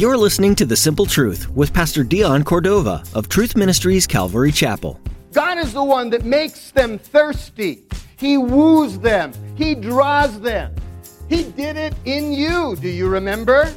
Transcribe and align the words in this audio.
You're 0.00 0.16
listening 0.16 0.54
to 0.54 0.64
The 0.64 0.76
Simple 0.76 1.04
Truth 1.04 1.50
with 1.50 1.74
Pastor 1.74 2.02
Dion 2.02 2.42
Cordova 2.42 3.04
of 3.12 3.28
Truth 3.28 3.54
Ministries 3.54 4.06
Calvary 4.06 4.50
Chapel. 4.50 4.98
God 5.34 5.58
is 5.58 5.74
the 5.74 5.84
one 5.84 6.08
that 6.08 6.24
makes 6.24 6.70
them 6.70 6.96
thirsty. 6.96 7.84
He 8.16 8.38
woos 8.38 8.98
them. 8.98 9.30
He 9.56 9.74
draws 9.74 10.40
them. 10.40 10.74
He 11.28 11.42
did 11.42 11.76
it 11.76 11.92
in 12.06 12.32
you. 12.32 12.76
Do 12.76 12.88
you 12.88 13.10
remember? 13.10 13.70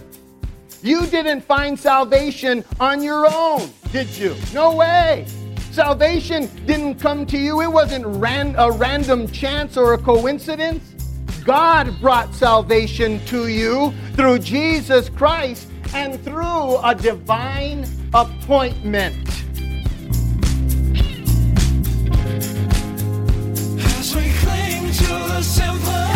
You 0.81 1.05
didn't 1.07 1.41
find 1.41 1.77
salvation 1.77 2.63
on 2.79 3.03
your 3.03 3.27
own, 3.29 3.69
did 3.91 4.07
you? 4.15 4.33
No 4.53 4.73
way. 4.77 5.25
Salvation 5.71 6.49
didn't 6.65 7.01
come 7.01 7.25
to 7.25 7.37
you. 7.37 7.59
It 7.59 7.69
wasn't 7.69 8.05
ran, 8.05 8.55
a 8.57 8.71
random 8.71 9.27
chance 9.27 9.75
or 9.75 9.93
a 9.93 9.97
coincidence. 9.97 10.85
God 11.43 11.99
brought 11.99 12.33
salvation 12.33 13.19
to 13.25 13.49
you 13.49 13.93
through 14.15 14.39
Jesus 14.39 15.09
Christ 15.09 15.67
and 15.93 16.21
through 16.23 16.77
a 16.83 16.95
divine 16.95 17.85
appointment. 18.13 19.15
As 23.97 24.15
we 24.15 24.31
cling 24.33 24.91
to 24.91 25.13
the 25.29 25.41
simple 25.41 26.12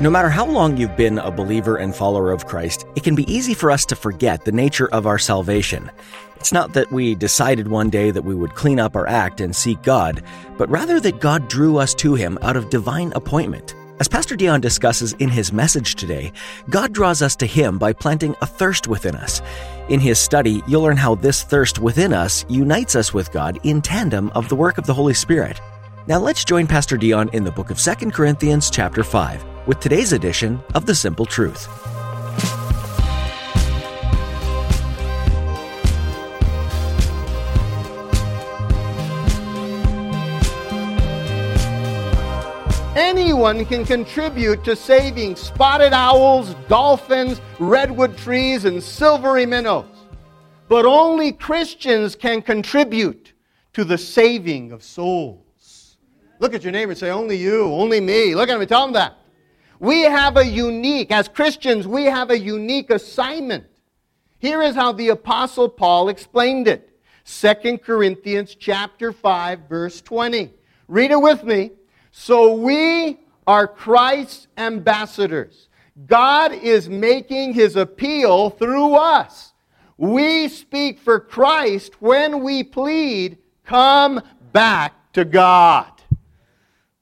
No 0.00 0.10
matter 0.10 0.28
how 0.28 0.46
long 0.46 0.76
you've 0.76 0.96
been 0.96 1.18
a 1.18 1.28
believer 1.28 1.78
and 1.78 1.92
follower 1.92 2.30
of 2.30 2.46
Christ, 2.46 2.86
it 2.94 3.02
can 3.02 3.16
be 3.16 3.28
easy 3.32 3.52
for 3.52 3.68
us 3.68 3.84
to 3.86 3.96
forget 3.96 4.44
the 4.44 4.52
nature 4.52 4.86
of 4.90 5.08
our 5.08 5.18
salvation. 5.18 5.90
It's 6.36 6.52
not 6.52 6.72
that 6.74 6.92
we 6.92 7.16
decided 7.16 7.66
one 7.66 7.90
day 7.90 8.12
that 8.12 8.22
we 8.24 8.36
would 8.36 8.54
clean 8.54 8.78
up 8.78 8.94
our 8.94 9.08
act 9.08 9.40
and 9.40 9.56
seek 9.56 9.82
God, 9.82 10.22
but 10.56 10.70
rather 10.70 11.00
that 11.00 11.18
God 11.18 11.48
drew 11.48 11.78
us 11.78 11.94
to 11.94 12.14
Him 12.14 12.38
out 12.42 12.56
of 12.56 12.70
divine 12.70 13.12
appointment. 13.16 13.74
As 13.98 14.06
Pastor 14.06 14.36
Dion 14.36 14.60
discusses 14.60 15.14
in 15.14 15.30
his 15.30 15.52
message 15.52 15.96
today, 15.96 16.32
God 16.70 16.92
draws 16.92 17.20
us 17.20 17.34
to 17.34 17.46
Him 17.46 17.76
by 17.76 17.92
planting 17.92 18.36
a 18.40 18.46
thirst 18.46 18.86
within 18.86 19.16
us. 19.16 19.42
In 19.88 19.98
his 19.98 20.20
study, 20.20 20.62
you'll 20.68 20.82
learn 20.82 20.96
how 20.96 21.16
this 21.16 21.42
thirst 21.42 21.80
within 21.80 22.12
us 22.12 22.44
unites 22.48 22.94
us 22.94 23.12
with 23.12 23.32
God 23.32 23.58
in 23.64 23.82
tandem 23.82 24.30
of 24.36 24.48
the 24.48 24.54
work 24.54 24.78
of 24.78 24.86
the 24.86 24.94
Holy 24.94 25.14
Spirit. 25.14 25.60
Now 26.06 26.20
let's 26.20 26.44
join 26.44 26.68
Pastor 26.68 26.96
Dion 26.96 27.30
in 27.32 27.42
the 27.42 27.50
book 27.50 27.70
of 27.70 27.80
2 27.80 28.12
Corinthians 28.12 28.70
chapter 28.70 29.02
5 29.02 29.57
with 29.68 29.80
today's 29.80 30.14
edition 30.14 30.58
of 30.74 30.86
The 30.86 30.94
Simple 30.94 31.26
Truth. 31.26 31.68
Anyone 42.96 43.66
can 43.66 43.84
contribute 43.84 44.64
to 44.64 44.74
saving 44.74 45.36
spotted 45.36 45.92
owls, 45.92 46.54
dolphins, 46.68 47.42
redwood 47.58 48.16
trees, 48.16 48.64
and 48.64 48.82
silvery 48.82 49.44
minnows. 49.44 49.84
But 50.68 50.86
only 50.86 51.30
Christians 51.30 52.16
can 52.16 52.40
contribute 52.40 53.34
to 53.74 53.84
the 53.84 53.98
saving 53.98 54.72
of 54.72 54.82
souls. 54.82 55.98
Look 56.38 56.54
at 56.54 56.62
your 56.62 56.72
neighbor 56.72 56.92
and 56.92 56.98
say, 56.98 57.10
Only 57.10 57.36
you, 57.36 57.64
only 57.64 58.00
me. 58.00 58.34
Look 58.34 58.48
at 58.48 58.54
him 58.54 58.62
and 58.62 58.68
tell 58.68 58.86
him 58.86 58.94
that. 58.94 59.18
We 59.80 60.02
have 60.02 60.36
a 60.36 60.44
unique, 60.44 61.12
as 61.12 61.28
Christians, 61.28 61.86
we 61.86 62.04
have 62.04 62.30
a 62.30 62.38
unique 62.38 62.90
assignment. 62.90 63.64
Here 64.38 64.62
is 64.62 64.74
how 64.74 64.92
the 64.92 65.08
Apostle 65.10 65.68
Paul 65.68 66.08
explained 66.08 66.66
it. 66.68 66.98
2 67.24 67.78
Corinthians 67.78 68.54
chapter 68.54 69.12
5, 69.12 69.68
verse 69.68 70.00
20. 70.00 70.50
Read 70.88 71.10
it 71.10 71.20
with 71.20 71.44
me. 71.44 71.72
So 72.10 72.54
we 72.54 73.18
are 73.46 73.68
Christ's 73.68 74.48
ambassadors. 74.56 75.68
God 76.06 76.52
is 76.52 76.88
making 76.88 77.52
his 77.52 77.76
appeal 77.76 78.50
through 78.50 78.94
us. 78.94 79.52
We 79.96 80.48
speak 80.48 81.00
for 81.00 81.18
Christ 81.18 82.00
when 82.00 82.42
we 82.42 82.62
plead, 82.62 83.38
come 83.64 84.22
back 84.52 85.12
to 85.12 85.24
God. 85.24 85.90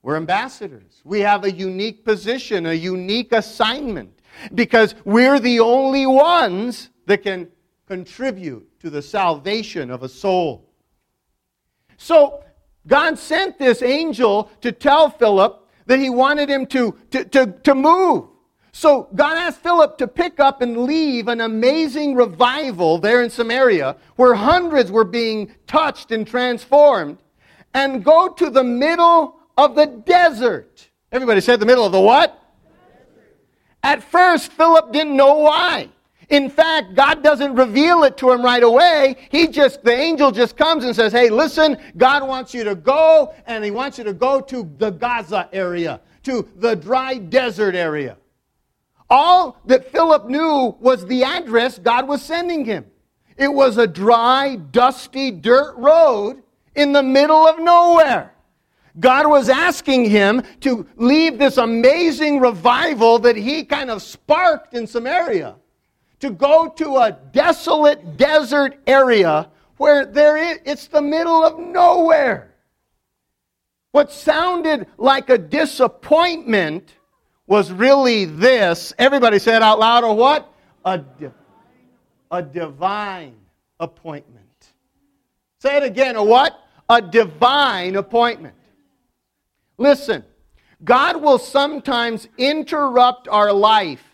We're 0.06 0.14
ambassadors. 0.14 1.00
We 1.02 1.18
have 1.22 1.42
a 1.42 1.50
unique 1.50 2.04
position, 2.04 2.66
a 2.66 2.72
unique 2.72 3.32
assignment, 3.32 4.16
because 4.54 4.94
we're 5.04 5.40
the 5.40 5.58
only 5.58 6.06
ones 6.06 6.90
that 7.06 7.24
can 7.24 7.48
contribute 7.88 8.78
to 8.78 8.88
the 8.88 9.02
salvation 9.02 9.90
of 9.90 10.04
a 10.04 10.08
soul. 10.08 10.70
So, 11.96 12.44
God 12.86 13.18
sent 13.18 13.58
this 13.58 13.82
angel 13.82 14.48
to 14.60 14.70
tell 14.70 15.10
Philip 15.10 15.68
that 15.86 15.98
he 15.98 16.08
wanted 16.08 16.48
him 16.48 16.66
to, 16.66 16.96
to, 17.10 17.24
to, 17.24 17.46
to 17.64 17.74
move. 17.74 18.28
So 18.70 19.08
God 19.12 19.36
asked 19.36 19.60
Philip 19.60 19.98
to 19.98 20.06
pick 20.06 20.38
up 20.38 20.62
and 20.62 20.84
leave 20.84 21.26
an 21.26 21.40
amazing 21.40 22.14
revival 22.14 22.98
there 22.98 23.24
in 23.24 23.30
Samaria 23.30 23.96
where 24.14 24.34
hundreds 24.34 24.92
were 24.92 25.02
being 25.02 25.52
touched 25.66 26.12
and 26.12 26.24
transformed 26.24 27.18
and 27.74 28.04
go 28.04 28.28
to 28.28 28.50
the 28.50 28.62
middle 28.62 29.35
of 29.56 29.74
the 29.74 29.86
desert. 29.86 30.88
Everybody 31.12 31.40
said 31.40 31.60
the 31.60 31.66
middle 31.66 31.84
of 31.84 31.92
the 31.92 32.00
what? 32.00 32.42
At 33.82 34.02
first, 34.02 34.52
Philip 34.52 34.92
didn't 34.92 35.16
know 35.16 35.34
why. 35.38 35.88
In 36.28 36.50
fact, 36.50 36.96
God 36.96 37.22
doesn't 37.22 37.54
reveal 37.54 38.02
it 38.02 38.16
to 38.16 38.32
him 38.32 38.42
right 38.42 38.62
away. 38.62 39.16
He 39.30 39.46
just, 39.46 39.84
the 39.84 39.92
angel 39.92 40.32
just 40.32 40.56
comes 40.56 40.84
and 40.84 40.94
says, 40.94 41.12
Hey, 41.12 41.30
listen, 41.30 41.78
God 41.96 42.26
wants 42.26 42.52
you 42.52 42.64
to 42.64 42.74
go, 42.74 43.32
and 43.46 43.64
he 43.64 43.70
wants 43.70 43.96
you 43.96 44.04
to 44.04 44.12
go 44.12 44.40
to 44.40 44.68
the 44.78 44.90
Gaza 44.90 45.48
area, 45.52 46.00
to 46.24 46.48
the 46.56 46.74
dry 46.74 47.18
desert 47.18 47.76
area. 47.76 48.16
All 49.08 49.60
that 49.66 49.92
Philip 49.92 50.26
knew 50.26 50.76
was 50.80 51.06
the 51.06 51.22
address 51.22 51.78
God 51.78 52.08
was 52.08 52.22
sending 52.22 52.64
him. 52.64 52.86
It 53.36 53.52
was 53.52 53.78
a 53.78 53.86
dry, 53.86 54.56
dusty 54.56 55.30
dirt 55.30 55.76
road 55.76 56.42
in 56.74 56.92
the 56.92 57.04
middle 57.04 57.46
of 57.46 57.60
nowhere. 57.60 58.32
God 58.98 59.26
was 59.28 59.48
asking 59.48 60.08
him 60.08 60.42
to 60.60 60.86
leave 60.96 61.38
this 61.38 61.58
amazing 61.58 62.40
revival 62.40 63.18
that 63.20 63.36
he 63.36 63.64
kind 63.64 63.90
of 63.90 64.02
sparked 64.02 64.74
in 64.74 64.86
Samaria 64.86 65.56
to 66.20 66.30
go 66.30 66.68
to 66.68 66.96
a 66.96 67.12
desolate 67.32 68.16
desert 68.16 68.78
area 68.86 69.50
where 69.76 70.06
there 70.06 70.36
is, 70.36 70.58
it's 70.64 70.86
the 70.86 71.02
middle 71.02 71.44
of 71.44 71.58
nowhere. 71.58 72.54
What 73.92 74.10
sounded 74.10 74.86
like 74.96 75.28
a 75.30 75.38
disappointment 75.38 76.94
was 77.46 77.70
really 77.70 78.24
this. 78.24 78.92
Everybody 78.98 79.38
said 79.38 79.62
out 79.62 79.78
loud, 79.78 80.04
or 80.04 80.16
what? 80.16 80.52
A, 80.84 80.98
di- 80.98 81.30
a 82.30 82.42
divine 82.42 83.36
appointment. 83.78 84.44
Say 85.60 85.76
it 85.76 85.82
again, 85.82 86.16
a 86.16 86.24
what? 86.24 86.58
A 86.88 87.00
divine 87.00 87.96
appointment. 87.96 88.54
Listen, 89.78 90.24
God 90.84 91.22
will 91.22 91.38
sometimes 91.38 92.28
interrupt 92.38 93.28
our 93.28 93.52
life 93.52 94.04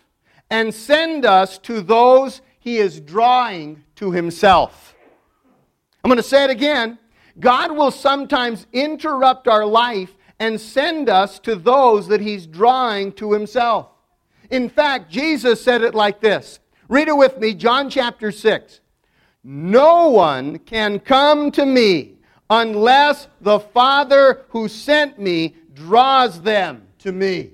and 0.49 0.73
send 0.73 1.25
us 1.25 1.57
to 1.59 1.81
those 1.81 2.41
he 2.59 2.77
is 2.77 2.99
drawing 2.99 3.83
to 3.95 4.11
himself. 4.11 4.95
I'm 6.03 6.09
going 6.09 6.17
to 6.17 6.23
say 6.23 6.45
it 6.45 6.49
again. 6.49 6.97
God 7.39 7.71
will 7.71 7.91
sometimes 7.91 8.67
interrupt 8.71 9.47
our 9.47 9.65
life 9.65 10.15
and 10.39 10.59
send 10.59 11.09
us 11.09 11.39
to 11.39 11.55
those 11.55 12.07
that 12.07 12.21
he's 12.21 12.45
drawing 12.45 13.11
to 13.13 13.33
himself. 13.33 13.89
In 14.49 14.69
fact, 14.69 15.09
Jesus 15.11 15.63
said 15.63 15.81
it 15.81 15.95
like 15.95 16.19
this. 16.19 16.59
Read 16.89 17.07
it 17.07 17.17
with 17.17 17.37
me, 17.37 17.53
John 17.53 17.89
chapter 17.89 18.31
6. 18.31 18.81
No 19.43 20.09
one 20.09 20.59
can 20.59 20.99
come 20.99 21.51
to 21.51 21.65
me 21.65 22.19
unless 22.49 23.27
the 23.41 23.59
Father 23.59 24.45
who 24.49 24.67
sent 24.67 25.19
me 25.19 25.55
draws 25.73 26.41
them 26.41 26.87
to 26.99 27.11
me. 27.11 27.51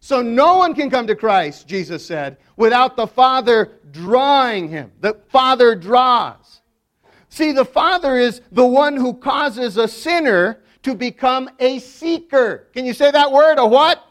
So 0.00 0.22
no 0.22 0.56
one 0.56 0.74
can 0.74 0.90
come 0.90 1.06
to 1.08 1.16
Christ, 1.16 1.66
Jesus 1.66 2.04
said, 2.04 2.36
without 2.56 2.96
the 2.96 3.06
Father 3.06 3.72
drawing 3.90 4.68
him. 4.68 4.92
The 5.00 5.14
Father 5.28 5.74
draws. 5.74 6.60
See, 7.28 7.52
the 7.52 7.64
Father 7.64 8.16
is 8.16 8.40
the 8.52 8.66
one 8.66 8.96
who 8.96 9.14
causes 9.14 9.76
a 9.76 9.88
sinner 9.88 10.62
to 10.82 10.94
become 10.94 11.50
a 11.58 11.80
seeker. 11.80 12.68
Can 12.72 12.86
you 12.86 12.94
say 12.94 13.10
that 13.10 13.32
word? 13.32 13.58
A 13.58 13.66
what? 13.66 14.02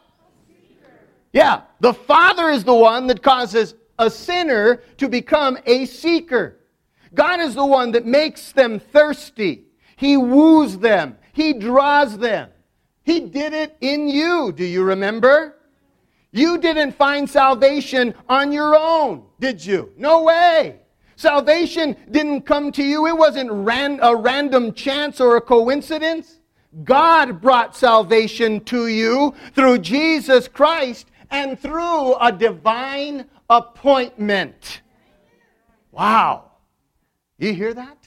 Yeah, 1.32 1.62
the 1.80 1.94
Father 1.94 2.50
is 2.50 2.64
the 2.64 2.74
one 2.74 3.06
that 3.06 3.22
causes 3.22 3.74
a 3.98 4.10
sinner 4.10 4.82
to 4.98 5.08
become 5.08 5.58
a 5.66 5.86
seeker. 5.86 6.60
God 7.14 7.40
is 7.40 7.54
the 7.54 7.64
one 7.64 7.92
that 7.92 8.04
makes 8.04 8.52
them 8.52 8.78
thirsty. 8.78 9.65
He 9.96 10.16
woos 10.16 10.78
them. 10.78 11.16
He 11.32 11.52
draws 11.52 12.18
them. 12.18 12.50
He 13.02 13.20
did 13.20 13.52
it 13.52 13.76
in 13.80 14.08
you. 14.08 14.52
Do 14.52 14.64
you 14.64 14.84
remember? 14.84 15.56
You 16.32 16.58
didn't 16.58 16.92
find 16.92 17.28
salvation 17.28 18.14
on 18.28 18.52
your 18.52 18.76
own, 18.76 19.24
did 19.40 19.64
you? 19.64 19.92
No 19.96 20.22
way. 20.22 20.80
Salvation 21.16 21.96
didn't 22.10 22.42
come 22.42 22.70
to 22.72 22.84
you, 22.84 23.06
it 23.06 23.16
wasn't 23.16 23.50
ran, 23.50 23.98
a 24.02 24.14
random 24.14 24.74
chance 24.74 25.18
or 25.18 25.36
a 25.36 25.40
coincidence. 25.40 26.40
God 26.84 27.40
brought 27.40 27.74
salvation 27.74 28.62
to 28.64 28.88
you 28.88 29.34
through 29.54 29.78
Jesus 29.78 30.46
Christ 30.46 31.06
and 31.30 31.58
through 31.58 32.16
a 32.16 32.30
divine 32.30 33.24
appointment. 33.48 34.82
Wow. 35.90 36.50
You 37.38 37.54
hear 37.54 37.72
that? 37.72 38.05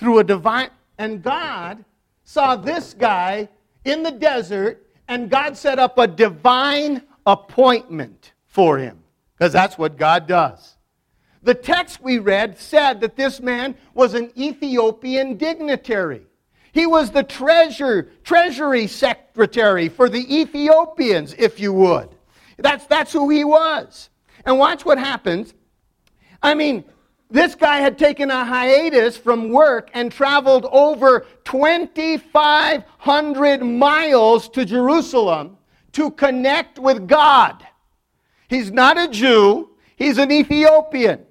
Through 0.00 0.20
a 0.20 0.24
divine, 0.24 0.70
and 0.96 1.22
God 1.22 1.84
saw 2.24 2.56
this 2.56 2.94
guy 2.94 3.50
in 3.84 4.02
the 4.02 4.10
desert, 4.10 4.86
and 5.08 5.28
God 5.28 5.58
set 5.58 5.78
up 5.78 5.98
a 5.98 6.06
divine 6.06 7.02
appointment 7.26 8.32
for 8.46 8.78
him. 8.78 9.02
Because 9.36 9.52
that's 9.52 9.76
what 9.76 9.98
God 9.98 10.26
does. 10.26 10.78
The 11.42 11.52
text 11.52 12.02
we 12.02 12.18
read 12.18 12.58
said 12.58 13.02
that 13.02 13.14
this 13.14 13.40
man 13.40 13.74
was 13.92 14.14
an 14.14 14.32
Ethiopian 14.38 15.36
dignitary. 15.36 16.22
He 16.72 16.86
was 16.86 17.10
the 17.10 17.22
treasure, 17.22 18.08
treasury 18.24 18.86
secretary 18.86 19.90
for 19.90 20.08
the 20.08 20.40
Ethiopians, 20.40 21.34
if 21.36 21.60
you 21.60 21.74
would. 21.74 22.08
That's, 22.56 22.86
that's 22.86 23.12
who 23.12 23.28
he 23.28 23.44
was. 23.44 24.08
And 24.46 24.58
watch 24.58 24.86
what 24.86 24.96
happens. 24.96 25.52
I 26.42 26.54
mean, 26.54 26.84
this 27.30 27.54
guy 27.54 27.78
had 27.78 27.96
taken 27.96 28.30
a 28.30 28.44
hiatus 28.44 29.16
from 29.16 29.48
work 29.50 29.88
and 29.94 30.10
traveled 30.10 30.66
over 30.72 31.24
2,500 31.44 33.62
miles 33.62 34.48
to 34.48 34.64
Jerusalem 34.64 35.56
to 35.92 36.10
connect 36.10 36.80
with 36.80 37.06
God. 37.06 37.64
He's 38.48 38.72
not 38.72 38.98
a 38.98 39.06
Jew, 39.08 39.70
he's 39.96 40.18
an 40.18 40.32
Ethiopian. 40.32 41.24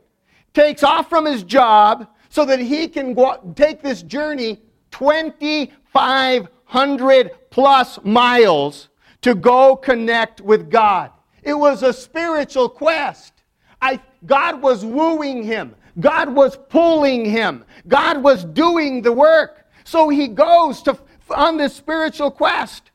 Takes 0.54 0.84
off 0.84 1.10
from 1.10 1.26
his 1.26 1.44
job 1.44 2.08
so 2.30 2.46
that 2.46 2.60
he 2.60 2.88
can 2.88 3.14
go, 3.14 3.54
take 3.56 3.82
this 3.82 4.02
journey 4.02 4.62
2,500 4.92 7.32
plus 7.50 8.00
miles 8.04 8.88
to 9.22 9.36
go 9.36 9.76
connect 9.76 10.40
with 10.42 10.70
God. 10.70 11.12
It 11.44 11.56
was 11.56 11.84
a 11.84 11.92
spiritual 11.92 12.70
quest. 12.70 13.34
I, 13.82 14.00
God 14.26 14.62
was 14.62 14.86
wooing 14.86 15.44
him. 15.44 15.76
God 16.00 16.34
was 16.34 16.58
pulling 16.70 17.26
him. 17.26 17.66
God 17.88 18.24
was 18.24 18.46
doing 18.46 19.02
the 19.02 19.12
work. 19.12 19.66
So 19.84 20.10
he 20.10 20.28
goes 20.28 20.82
to, 20.84 20.98
on 21.30 21.58
this 21.58 21.76
spiritual 21.76 22.32
quest. 22.32 22.92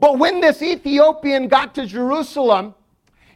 But 0.00 0.18
when 0.18 0.40
this 0.40 0.62
Ethiopian 0.62 1.48
got 1.48 1.74
to 1.76 1.86
Jerusalem, 1.86 2.74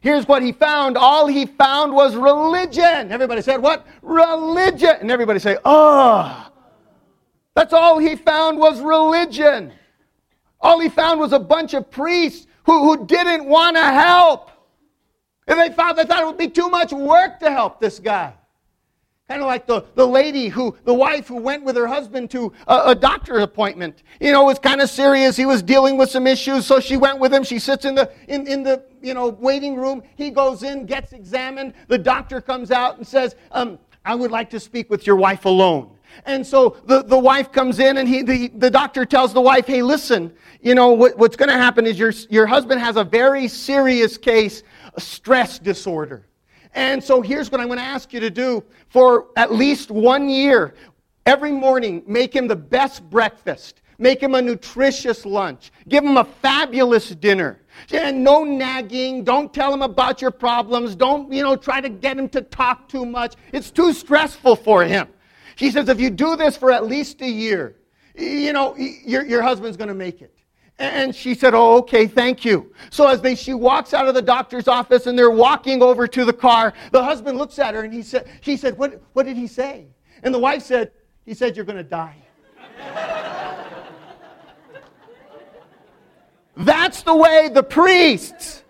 Here's 0.03 0.27
what 0.27 0.43
he 0.43 0.51
found. 0.51 0.97
All 0.97 1.29
he 1.29 1.47
found 1.47 1.95
was 1.95 2.17
religion. 2.17 3.13
Everybody 3.13 3.41
said, 3.41 3.63
What? 3.63 3.87
Religion. 4.03 4.97
And 5.01 5.13
everybody 5.13 5.39
say, 5.39 5.57
Oh. 5.65 6.51
That's 7.55 7.73
all 7.73 7.99
he 7.99 8.17
found 8.17 8.59
was 8.59 8.81
religion. 8.81 9.73
All 10.61 10.81
he 10.81 10.89
found 10.89 11.21
was 11.21 11.33
a 11.33 11.39
bunch 11.39 11.75
of 11.75 11.89
priests 11.89 12.49
who, 12.65 12.83
who 12.83 13.07
didn't 13.07 13.45
want 13.45 13.77
to 13.77 13.85
help. 13.85 14.51
And 15.47 15.61
they 15.61 15.69
thought, 15.69 15.95
they 15.95 16.05
thought 16.05 16.23
it 16.23 16.27
would 16.27 16.39
be 16.39 16.49
too 16.49 16.69
much 16.69 16.93
work 16.93 17.39
to 17.41 17.51
help 17.51 17.79
this 17.79 18.01
guy. 18.01 18.35
Kind 19.33 19.41
of 19.41 19.49
like 19.49 19.67
the, 19.67 19.83
the 19.95 20.07
lady 20.07 20.49
who, 20.49 20.77
the 20.85 20.93
wife 20.93 21.27
who 21.27 21.37
went 21.37 21.65
with 21.65 21.75
her 21.75 21.87
husband 21.87 22.31
to 22.33 22.53
a, 22.69 22.83
a 22.89 22.95
doctor 22.95 23.39
appointment. 23.39 24.03
You 24.21 24.31
know, 24.31 24.43
it 24.43 24.45
was 24.45 24.59
kind 24.59 24.83
of 24.83 24.91
serious. 24.91 25.39
He 25.39 25.47
was 25.47 25.63
dealing 25.63 25.97
with 25.97 26.11
some 26.11 26.27
issues, 26.27 26.67
so 26.67 26.81
she 26.81 26.99
went 26.99 27.19
with 27.19 27.33
him. 27.33 27.43
She 27.43 27.59
sits 27.59 27.87
in 27.87 27.95
the, 27.95 28.13
in, 28.29 28.47
in 28.47 28.63
the, 28.63 28.85
you 29.01 29.15
know, 29.15 29.29
waiting 29.29 29.75
room. 29.75 30.03
He 30.17 30.29
goes 30.29 30.65
in, 30.65 30.85
gets 30.85 31.15
examined. 31.15 31.73
The 31.89 31.97
doctor 31.97 32.43
comes 32.43 32.71
out 32.71 32.99
and 32.99 33.07
says, 33.07 33.35
um, 33.53 33.79
I 34.05 34.15
would 34.15 34.31
like 34.31 34.51
to 34.51 34.61
speak 34.61 34.91
with 34.91 35.07
your 35.07 35.17
wife 35.17 35.47
alone. 35.47 35.97
And 36.27 36.47
so 36.47 36.77
the, 36.85 37.03
the 37.03 37.19
wife 37.19 37.53
comes 37.53 37.79
in 37.79 37.97
and 37.97 38.07
he, 38.07 38.21
the, 38.21 38.49
the 38.49 38.71
doctor 38.71 39.07
tells 39.07 39.33
the 39.33 39.41
wife, 39.41 39.67
hey, 39.67 39.81
listen, 39.81 40.31
you 40.61 40.75
know, 40.75 40.91
what, 40.91 41.17
what's 41.17 41.37
going 41.37 41.49
to 41.49 41.57
happen 41.57 41.87
is 41.87 41.99
your, 41.99 42.13
your 42.29 42.45
husband 42.45 42.83
has 42.83 42.97
a 42.97 43.05
very 43.05 43.49
serious 43.49 44.19
case, 44.19 44.63
a 44.93 45.01
stress 45.01 45.59
disorder. 45.59 46.27
And 46.75 47.03
so 47.03 47.21
here's 47.21 47.51
what 47.51 47.61
I'm 47.61 47.67
going 47.67 47.79
to 47.79 47.85
ask 47.85 48.13
you 48.13 48.21
to 48.21 48.31
do 48.31 48.65
for 48.89 49.29
at 49.37 49.53
least 49.53 49.91
one 49.91 50.29
year. 50.29 50.75
Every 51.27 51.53
morning, 51.53 52.03
make 52.07 52.35
him 52.35 52.49
the 52.49 52.57
best 52.57 53.09
breakfast. 53.09 53.83
Make 53.99 54.21
him 54.21 54.35
a 54.35 54.43
nutritious 54.43 55.25
lunch. 55.25 55.71
Give 55.89 56.03
him 56.03 56.17
a 56.17 56.25
fabulous 56.25 57.11
dinner. 57.11 57.61
And 57.93 58.25
no 58.25 58.43
nagging. 58.43 59.23
Don't 59.23 59.53
tell 59.55 59.73
him 59.73 59.83
about 59.83 60.21
your 60.21 60.33
problems. 60.33 60.97
Don't, 60.97 61.33
you 61.33 61.43
know, 61.43 61.55
try 61.55 61.81
to 61.81 61.89
get 61.89 62.19
him 62.19 62.29
to 62.31 62.41
talk 62.41 62.89
too 62.89 63.07
much. 63.07 63.37
It's 63.53 63.71
too 63.71 63.93
stressful 63.93 64.57
for 64.57 64.83
him. 64.83 65.09
She 65.57 65.71
says, 65.71 65.89
if 65.89 66.01
you 66.01 66.11
do 66.11 66.37
this 66.37 66.57
for 66.57 66.73
at 66.73 66.87
least 66.87 67.21
a 67.21 67.29
year, 67.29 67.77
you 68.17 68.53
know, 68.53 68.77
your, 68.77 69.25
your 69.25 69.43
husband's 69.43 69.77
going 69.77 69.89
to 69.89 69.95
make 69.95 70.21
it. 70.23 70.37
And 70.79 71.15
she 71.15 71.35
said, 71.35 71.55
Oh, 71.55 71.79
okay, 71.79 72.07
thank 72.07 72.45
you. 72.45 72.73
So 72.91 73.07
as 73.07 73.21
they, 73.21 73.35
she 73.35 73.55
walks 73.55 73.95
out 73.95 74.09
of 74.09 74.15
the 74.15 74.23
doctor's 74.23 74.69
office 74.69 75.07
and 75.07 75.19
they're 75.19 75.31
walking 75.31 75.83
over 75.83 76.07
to 76.09 76.25
the 76.25 76.33
car, 76.33 76.73
the 76.91 77.03
husband 77.03 77.39
looks 77.39 77.59
at 77.59 77.75
her 77.75 77.83
and 77.83 77.93
he 77.93 78.03
said, 78.03 78.29
she 78.41 78.57
said, 78.57 78.77
What, 78.79 79.01
what 79.13 79.27
did 79.27 79.37
he 79.37 79.47
say? 79.47 79.87
And 80.23 80.35
the 80.35 80.39
wife 80.39 80.63
said, 80.63 80.93
He 81.25 81.35
said, 81.35 81.57
You're 81.57 81.65
going 81.65 81.79
to 81.79 81.85
die. 81.85 82.17
That's 86.57 87.03
the 87.03 87.15
way 87.15 87.49
the 87.53 87.63
priests 87.63 88.63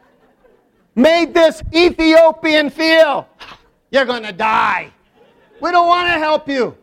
made 0.95 1.35
this 1.35 1.63
Ethiopian 1.75 2.71
feel. 2.71 3.29
You're 3.91 4.05
going 4.05 4.23
to 4.23 4.33
die. 4.33 4.93
We 5.61 5.71
don't 5.71 5.89
want 5.89 6.09
to 6.09 6.19
help 6.19 6.49
you. 6.49 6.77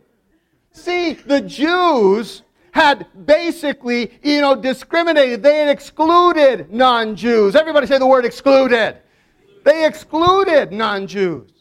See, 0.71 1.13
the 1.13 1.41
Jews 1.41 2.43
had 2.71 3.07
basically, 3.25 4.11
you 4.23 4.41
know, 4.41 4.55
discriminated. 4.55 5.43
They 5.43 5.59
had 5.59 5.69
excluded 5.69 6.71
non 6.71 7.15
Jews. 7.15 7.55
Everybody 7.55 7.87
say 7.87 7.97
the 7.97 8.07
word 8.07 8.25
excluded. 8.25 8.97
They 9.63 9.85
excluded 9.85 10.71
non 10.71 11.07
Jews. 11.07 11.51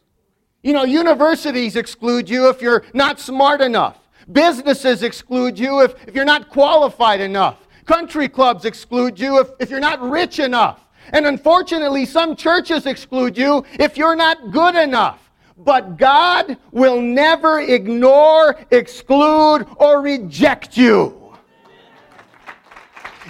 You 0.62 0.72
know, 0.72 0.84
universities 0.84 1.76
exclude 1.76 2.28
you 2.28 2.48
if 2.48 2.60
you're 2.60 2.84
not 2.92 3.20
smart 3.20 3.60
enough. 3.60 3.98
Businesses 4.30 5.02
exclude 5.02 5.58
you 5.58 5.82
if, 5.82 5.94
if 6.06 6.14
you're 6.14 6.24
not 6.24 6.50
qualified 6.50 7.20
enough. 7.20 7.66
Country 7.86 8.28
clubs 8.28 8.64
exclude 8.64 9.18
you 9.18 9.40
if, 9.40 9.48
if 9.60 9.70
you're 9.70 9.80
not 9.80 10.02
rich 10.02 10.38
enough. 10.38 10.84
And 11.12 11.26
unfortunately, 11.26 12.04
some 12.04 12.36
churches 12.36 12.84
exclude 12.86 13.38
you 13.38 13.64
if 13.78 13.96
you're 13.96 14.16
not 14.16 14.50
good 14.50 14.74
enough. 14.74 15.27
But 15.58 15.96
God 15.96 16.56
will 16.70 17.00
never 17.00 17.60
ignore, 17.60 18.56
exclude, 18.70 19.66
or 19.76 20.00
reject 20.00 20.76
you. 20.76 21.34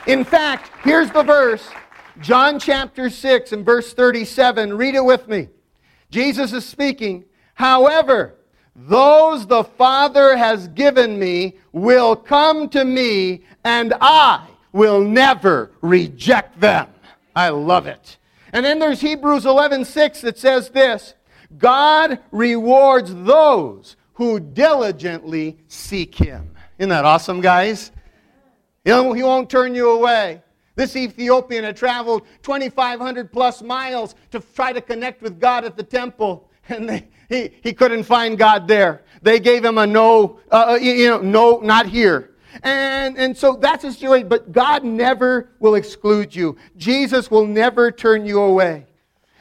In 0.06 0.24
fact, 0.24 0.70
here's 0.84 1.10
the 1.10 1.22
verse 1.22 1.68
John 2.20 2.58
chapter 2.58 3.10
6 3.10 3.52
and 3.52 3.64
verse 3.64 3.94
37. 3.94 4.76
Read 4.76 4.94
it 4.94 5.04
with 5.04 5.28
me. 5.28 5.48
Jesus 6.10 6.52
is 6.52 6.64
speaking. 6.64 7.24
However, 7.54 8.34
those 8.74 9.46
the 9.46 9.64
Father 9.64 10.36
has 10.36 10.68
given 10.68 11.18
me 11.18 11.58
will 11.72 12.14
come 12.14 12.68
to 12.70 12.84
me, 12.84 13.42
and 13.64 13.94
I 14.00 14.46
will 14.72 15.00
never 15.00 15.72
reject 15.80 16.60
them. 16.60 16.88
I 17.34 17.48
love 17.50 17.86
it. 17.86 18.16
And 18.52 18.64
then 18.64 18.78
there's 18.78 19.00
Hebrews 19.00 19.44
11:6 19.44 20.20
that 20.22 20.38
says 20.38 20.70
this, 20.70 21.14
God 21.56 22.18
rewards 22.30 23.14
those 23.14 23.96
who 24.14 24.40
diligently 24.40 25.58
seek 25.68 26.14
him. 26.14 26.54
Isn't 26.78 26.90
that 26.90 27.04
awesome, 27.04 27.40
guys? 27.40 27.92
he 28.84 28.92
won't 29.22 29.50
turn 29.50 29.74
you 29.74 29.90
away. 29.90 30.42
This 30.74 30.94
Ethiopian 30.94 31.64
had 31.64 31.76
traveled 31.76 32.22
2,500 32.42 33.32
plus 33.32 33.62
miles 33.62 34.14
to 34.30 34.40
try 34.40 34.72
to 34.72 34.80
connect 34.80 35.22
with 35.22 35.40
God 35.40 35.64
at 35.64 35.76
the 35.76 35.82
temple, 35.82 36.48
and 36.68 36.88
they, 36.88 37.08
he, 37.28 37.50
he 37.62 37.72
couldn't 37.72 38.04
find 38.04 38.38
God 38.38 38.68
there. 38.68 39.02
They 39.22 39.40
gave 39.40 39.64
him 39.64 39.78
a 39.78 39.86
no, 39.86 40.38
uh, 40.50 40.66
uh 40.70 40.74
you 40.76 41.08
know, 41.08 41.20
no, 41.20 41.58
not 41.58 41.86
here. 41.86 42.30
And, 42.62 43.18
and 43.18 43.36
so 43.36 43.54
that's 43.54 43.82
his 43.82 43.96
joy. 43.96 44.24
But 44.24 44.52
God 44.52 44.84
never 44.84 45.50
will 45.58 45.74
exclude 45.74 46.34
you. 46.34 46.56
Jesus 46.76 47.30
will 47.30 47.46
never 47.46 47.90
turn 47.90 48.24
you 48.24 48.40
away. 48.40 48.86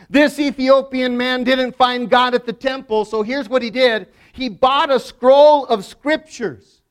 This 0.09 0.39
Ethiopian 0.39 1.17
man 1.17 1.43
didn't 1.43 1.75
find 1.75 2.09
God 2.09 2.33
at 2.33 2.45
the 2.45 2.53
temple, 2.53 3.03
so 3.03 3.23
here's 3.23 3.49
what 3.49 3.61
he 3.61 3.69
did. 3.69 4.07
He 4.31 4.47
bought 4.47 4.89
a 4.89 4.99
scroll 4.99 5.65
of 5.65 5.83
scriptures. 5.83 6.81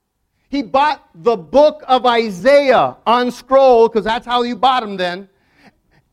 He 0.49 0.62
bought 0.62 1.08
the 1.14 1.37
book 1.37 1.82
of 1.88 2.04
Isaiah 2.06 2.96
on 3.06 3.30
scroll, 3.30 3.88
because 3.88 4.04
that's 4.04 4.26
how 4.26 4.42
you 4.42 4.54
bought 4.56 4.80
them 4.80 4.96
then. 4.96 5.28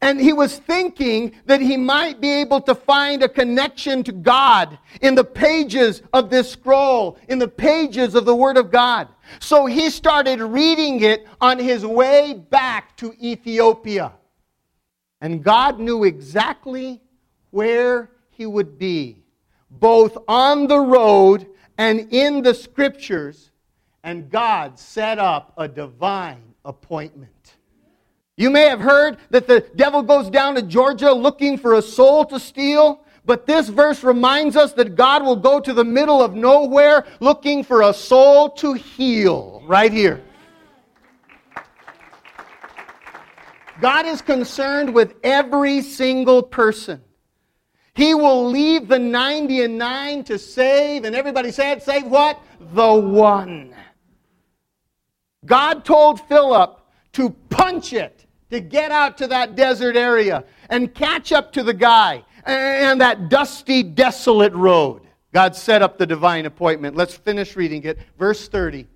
And 0.02 0.20
he 0.20 0.34
was 0.34 0.58
thinking 0.58 1.34
that 1.46 1.62
he 1.62 1.78
might 1.78 2.20
be 2.20 2.30
able 2.42 2.60
to 2.62 2.76
find 2.76 3.24
a 3.24 3.30
connection 3.30 4.04
to 4.04 4.12
God 4.12 4.78
in 5.02 5.16
the 5.16 5.24
pages 5.24 6.02
of 6.12 6.30
this 6.30 6.52
scroll, 6.52 7.18
in 7.30 7.40
the 7.40 7.48
pages 7.48 8.14
of 8.14 8.26
the 8.26 8.36
Word 8.36 8.58
of 8.58 8.70
God. 8.70 9.08
So 9.40 9.66
he 9.66 9.90
started 9.90 10.42
reading 10.42 11.02
it 11.02 11.26
on 11.40 11.58
his 11.58 11.86
way 11.86 12.34
back 12.34 12.98
to 12.98 13.14
Ethiopia. 13.22 14.12
And 15.24 15.42
God 15.42 15.80
knew 15.80 16.04
exactly 16.04 17.00
where 17.52 18.12
he 18.30 18.46
would 18.46 18.78
be 18.78 19.24
both 19.72 20.18
on 20.28 20.68
the 20.68 20.80
road 20.80 21.48
and 21.78 22.12
in 22.12 22.42
the 22.42 22.54
scriptures, 22.54 23.50
and 24.04 24.30
God 24.30 24.78
set 24.78 25.20
up 25.20 25.54
a 25.58 25.66
divine 25.66 26.44
appointment. 26.66 27.56
You 28.36 28.50
may 28.50 28.64
have 28.64 28.82
heard 28.82 29.18
that 29.30 29.48
the 29.48 29.62
devil 29.78 30.02
goes 30.02 30.30
down 30.30 30.56
to 30.56 30.62
Georgia 30.62 31.14
looking 31.14 31.58
for 31.58 31.76
a 31.76 31.82
soul 31.82 32.26
to 32.26 32.38
steal, 32.38 33.06
but 33.24 33.46
this 33.46 33.70
verse 33.70 34.04
reminds 34.04 34.58
us 34.58 34.74
that 34.74 34.96
God 34.96 35.24
will 35.24 35.38
go 35.38 35.62
to 35.62 35.74
the 35.74 35.86
middle 35.86 36.22
of 36.22 36.36
nowhere 36.36 37.06
looking 37.22 37.64
for 37.64 37.84
a 37.84 37.94
soul 37.94 38.50
to 38.50 38.74
heal 38.74 39.64
right 39.66 39.94
here. 39.94 40.22
God 43.84 44.06
is 44.06 44.22
concerned 44.22 44.94
with 44.94 45.14
every 45.26 45.82
single 45.82 46.42
person. 46.42 47.02
He 47.94 48.16
will 48.16 48.50
leave 48.50 48.88
the 48.88 48.98
90 48.98 49.64
and 49.64 49.78
9 49.78 50.24
to 50.24 50.40
save, 50.40 51.04
and 51.04 51.14
everybody 51.14 51.52
said, 51.52 51.84
save 51.84 52.06
what? 52.06 52.40
The 52.74 52.94
one. 52.94 53.76
God 55.46 55.84
told 55.84 56.22
Philip 56.22 56.80
to 57.12 57.32
punch 57.50 57.92
it, 57.92 58.26
to 58.52 58.62
get 58.62 58.92
out 58.92 59.18
to 59.18 59.28
that 59.28 59.58
desert 59.58 59.98
area 59.98 60.46
and 60.70 60.96
catch 60.96 61.34
up 61.34 61.52
to 61.52 61.62
the 61.62 61.74
guy 61.74 62.24
and 62.46 63.02
that 63.02 63.28
dusty, 63.28 63.84
desolate 63.84 64.54
road. 64.54 65.02
God 65.34 65.58
set 65.58 65.82
up 65.82 65.98
the 65.98 66.08
divine 66.08 66.46
appointment. 66.46 66.96
Let's 66.96 67.18
finish 67.18 67.58
reading 67.58 67.84
it. 67.84 68.00
Verse 68.18 68.48
30. 68.48 68.88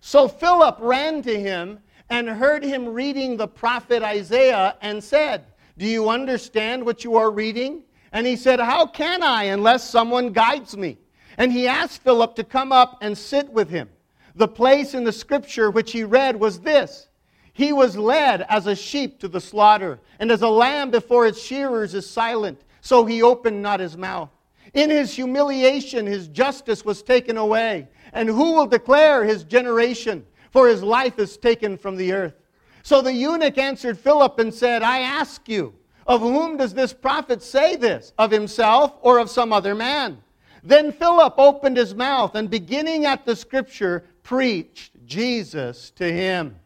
So 0.00 0.28
Philip 0.28 0.76
ran 0.78 1.20
to 1.22 1.36
him 1.36 1.80
and 2.10 2.28
heard 2.28 2.64
him 2.64 2.88
reading 2.88 3.36
the 3.36 3.48
prophet 3.48 4.02
Isaiah 4.02 4.76
and 4.80 5.02
said, 5.02 5.44
Do 5.76 5.86
you 5.86 6.08
understand 6.08 6.84
what 6.84 7.04
you 7.04 7.16
are 7.16 7.30
reading? 7.30 7.82
And 8.12 8.26
he 8.26 8.36
said, 8.36 8.60
How 8.60 8.86
can 8.86 9.22
I 9.22 9.44
unless 9.44 9.88
someone 9.88 10.32
guides 10.32 10.76
me? 10.76 10.98
And 11.36 11.52
he 11.52 11.68
asked 11.68 12.02
Philip 12.02 12.34
to 12.36 12.44
come 12.44 12.72
up 12.72 12.98
and 13.00 13.16
sit 13.16 13.50
with 13.50 13.68
him. 13.68 13.88
The 14.34 14.48
place 14.48 14.94
in 14.94 15.04
the 15.04 15.12
scripture 15.12 15.70
which 15.70 15.92
he 15.92 16.04
read 16.04 16.36
was 16.36 16.60
this 16.60 17.08
He 17.52 17.72
was 17.72 17.96
led 17.96 18.42
as 18.48 18.66
a 18.66 18.76
sheep 18.76 19.20
to 19.20 19.28
the 19.28 19.40
slaughter, 19.40 20.00
and 20.18 20.30
as 20.30 20.42
a 20.42 20.48
lamb 20.48 20.90
before 20.90 21.26
its 21.26 21.40
shearers 21.40 21.94
is 21.94 22.08
silent, 22.08 22.62
so 22.80 23.04
he 23.04 23.22
opened 23.22 23.60
not 23.62 23.80
his 23.80 23.96
mouth. 23.96 24.30
In 24.74 24.90
his 24.90 25.14
humiliation, 25.14 26.06
his 26.06 26.28
justice 26.28 26.84
was 26.84 27.02
taken 27.02 27.36
away. 27.36 27.88
And 28.12 28.28
who 28.28 28.54
will 28.54 28.66
declare 28.66 29.24
his 29.24 29.44
generation? 29.44 30.24
For 30.50 30.68
his 30.68 30.82
life 30.82 31.18
is 31.18 31.36
taken 31.36 31.76
from 31.76 31.96
the 31.96 32.12
earth. 32.12 32.34
So 32.82 33.02
the 33.02 33.12
eunuch 33.12 33.58
answered 33.58 33.98
Philip 33.98 34.38
and 34.38 34.52
said, 34.52 34.82
I 34.82 35.00
ask 35.00 35.48
you, 35.48 35.74
of 36.06 36.22
whom 36.22 36.56
does 36.56 36.72
this 36.72 36.94
prophet 36.94 37.42
say 37.42 37.76
this? 37.76 38.12
Of 38.16 38.30
himself 38.30 38.94
or 39.02 39.18
of 39.18 39.28
some 39.28 39.52
other 39.52 39.74
man? 39.74 40.22
Then 40.62 40.90
Philip 40.90 41.34
opened 41.36 41.76
his 41.76 41.94
mouth 41.94 42.34
and 42.34 42.48
beginning 42.48 43.04
at 43.04 43.26
the 43.26 43.36
scripture, 43.36 44.04
preached 44.22 44.92
Jesus 45.04 45.90
to 45.92 46.10
him. 46.10 46.56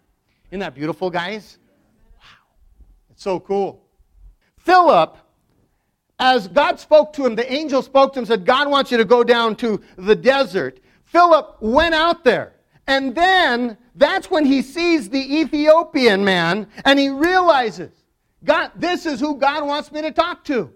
Isn't 0.51 0.61
that 0.61 0.75
beautiful, 0.75 1.11
guys? 1.11 1.59
Wow. 2.19 2.25
It's 3.11 3.23
so 3.23 3.41
cool. 3.41 3.85
Philip, 4.59 5.17
as 6.19 6.47
God 6.47 6.79
spoke 6.79 7.13
to 7.15 7.27
him, 7.27 7.35
the 7.35 7.53
angel 7.53 7.83
spoke 7.83 8.13
to 8.13 8.21
him, 8.21 8.27
said, 8.27 8.45
God 8.47 8.71
wants 8.71 8.93
you 8.93 8.99
to 8.99 9.05
go 9.05 9.25
down 9.25 9.57
to 9.57 9.81
the 9.97 10.15
desert. 10.15 10.79
Philip 11.05 11.57
went 11.61 11.95
out 11.95 12.23
there. 12.23 12.55
And 12.87 13.15
then 13.15 13.77
that's 13.95 14.31
when 14.31 14.45
he 14.45 14.63
sees 14.63 15.09
the 15.09 15.41
Ethiopian 15.41 16.25
man 16.25 16.67
and 16.85 16.99
he 16.99 17.09
realizes, 17.09 17.93
God, 18.45 18.73
this 18.75 19.07
is 19.07 19.21
who 19.21 19.37
God 19.37 19.67
wants 19.67 19.93
me 19.93 20.03
to 20.03 20.11
talk 20.11 20.45
to. 20.45 20.71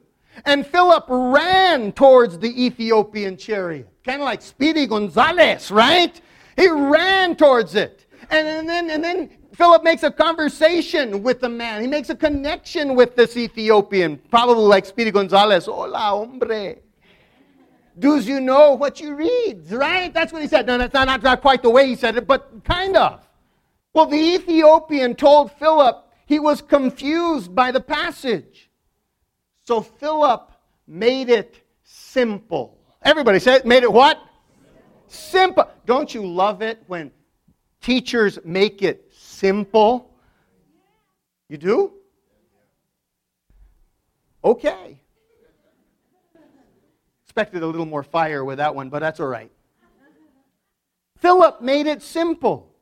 And 0.44 0.66
Philip 0.66 1.04
ran 1.08 1.92
towards 1.92 2.38
the 2.38 2.64
Ethiopian 2.64 3.36
chariot, 3.36 3.88
kind 4.04 4.20
of 4.20 4.26
like 4.26 4.42
Speedy 4.42 4.86
Gonzales, 4.86 5.70
right? 5.70 6.20
He 6.56 6.68
ran 6.68 7.36
towards 7.36 7.74
it. 7.74 8.06
And, 8.30 8.46
and, 8.46 8.68
then, 8.68 8.90
and 8.90 9.02
then 9.02 9.30
Philip 9.54 9.82
makes 9.82 10.02
a 10.02 10.10
conversation 10.10 11.22
with 11.22 11.40
the 11.40 11.48
man. 11.48 11.80
He 11.80 11.86
makes 11.86 12.10
a 12.10 12.14
connection 12.14 12.94
with 12.94 13.16
this 13.16 13.36
Ethiopian, 13.36 14.18
probably 14.30 14.64
like 14.64 14.84
Speedy 14.84 15.10
Gonzales. 15.10 15.66
Hola, 15.66 15.98
hombre. 15.98 16.76
Do 17.98 18.18
you 18.20 18.40
know 18.40 18.72
what 18.72 19.00
you 19.00 19.14
read? 19.14 19.70
Right? 19.70 20.12
That's 20.12 20.32
what 20.32 20.42
he 20.42 20.48
said. 20.48 20.66
No, 20.66 20.76
that's 20.76 20.92
not, 20.92 21.22
not, 21.22 21.40
quite 21.40 21.62
the 21.62 21.70
way 21.70 21.86
he 21.86 21.94
said 21.94 22.16
it, 22.16 22.26
but 22.26 22.64
kind 22.64 22.96
of. 22.96 23.26
Well, 23.94 24.06
the 24.06 24.34
Ethiopian 24.34 25.14
told 25.14 25.52
Philip 25.52 26.04
he 26.26 26.38
was 26.38 26.60
confused 26.60 27.54
by 27.54 27.70
the 27.70 27.80
passage. 27.80 28.70
So 29.64 29.80
Philip 29.80 30.52
made 30.86 31.30
it 31.30 31.64
simple. 31.82 32.78
Everybody 33.02 33.38
said, 33.38 33.64
made 33.64 33.82
it 33.82 33.92
what? 33.92 34.20
Simple. 35.06 35.68
Don't 35.86 36.12
you 36.12 36.26
love 36.26 36.60
it 36.60 36.82
when 36.88 37.10
teachers 37.80 38.38
make 38.44 38.82
it 38.82 39.10
simple? 39.16 40.10
You 41.48 41.56
do? 41.56 41.92
Okay. 44.44 45.00
Expected 47.36 47.62
a 47.62 47.66
little 47.66 47.84
more 47.84 48.02
fire 48.02 48.46
with 48.46 48.56
that 48.56 48.74
one, 48.74 48.88
but 48.88 49.00
that's 49.00 49.20
all 49.20 49.26
right. 49.26 49.52
Philip 51.18 51.60
made 51.60 51.86
it 51.86 52.00
simple. 52.00 52.74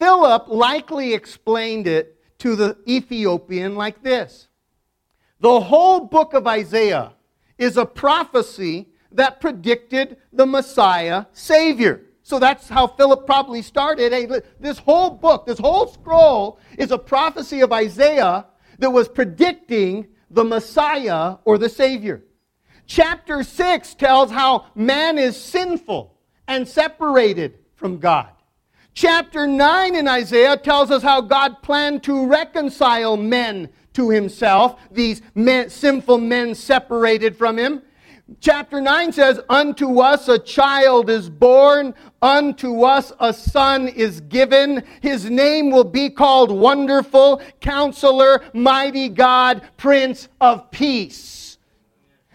Philip 0.00 0.48
likely 0.48 1.14
explained 1.14 1.86
it 1.86 2.18
to 2.40 2.56
the 2.56 2.76
Ethiopian 2.88 3.76
like 3.76 4.02
this 4.02 4.48
The 5.38 5.60
whole 5.60 6.00
book 6.00 6.34
of 6.34 6.48
Isaiah 6.48 7.12
is 7.56 7.76
a 7.76 7.86
prophecy 7.86 8.88
that 9.12 9.40
predicted 9.40 10.16
the 10.32 10.46
Messiah 10.46 11.26
Savior. 11.32 12.06
So 12.24 12.40
that's 12.40 12.68
how 12.68 12.88
Philip 12.88 13.24
probably 13.24 13.62
started. 13.62 14.12
Hey, 14.12 14.26
this 14.58 14.78
whole 14.78 15.10
book, 15.10 15.46
this 15.46 15.60
whole 15.60 15.86
scroll 15.86 16.58
is 16.76 16.90
a 16.90 16.98
prophecy 16.98 17.60
of 17.60 17.72
Isaiah 17.72 18.46
that 18.80 18.90
was 18.90 19.08
predicting 19.08 20.08
the 20.28 20.42
Messiah 20.42 21.36
or 21.44 21.56
the 21.56 21.68
Savior. 21.68 22.24
Chapter 22.86 23.42
6 23.42 23.94
tells 23.94 24.30
how 24.30 24.66
man 24.74 25.18
is 25.18 25.36
sinful 25.36 26.14
and 26.46 26.68
separated 26.68 27.58
from 27.74 27.98
God. 27.98 28.28
Chapter 28.92 29.46
9 29.46 29.96
in 29.96 30.06
Isaiah 30.06 30.56
tells 30.56 30.90
us 30.90 31.02
how 31.02 31.20
God 31.20 31.62
planned 31.62 32.02
to 32.04 32.26
reconcile 32.26 33.16
men 33.16 33.68
to 33.94 34.10
himself, 34.10 34.80
these 34.90 35.22
men, 35.34 35.70
sinful 35.70 36.18
men 36.18 36.54
separated 36.54 37.36
from 37.36 37.58
him. 37.58 37.82
Chapter 38.40 38.80
9 38.80 39.12
says, 39.12 39.40
Unto 39.48 40.00
us 40.00 40.28
a 40.28 40.38
child 40.38 41.10
is 41.10 41.28
born, 41.28 41.94
unto 42.22 42.82
us 42.82 43.12
a 43.20 43.32
son 43.32 43.88
is 43.88 44.20
given. 44.22 44.82
His 45.00 45.28
name 45.28 45.70
will 45.70 45.84
be 45.84 46.08
called 46.08 46.50
Wonderful, 46.50 47.42
Counselor, 47.60 48.42
Mighty 48.54 49.08
God, 49.08 49.62
Prince 49.76 50.28
of 50.40 50.70
Peace 50.70 51.43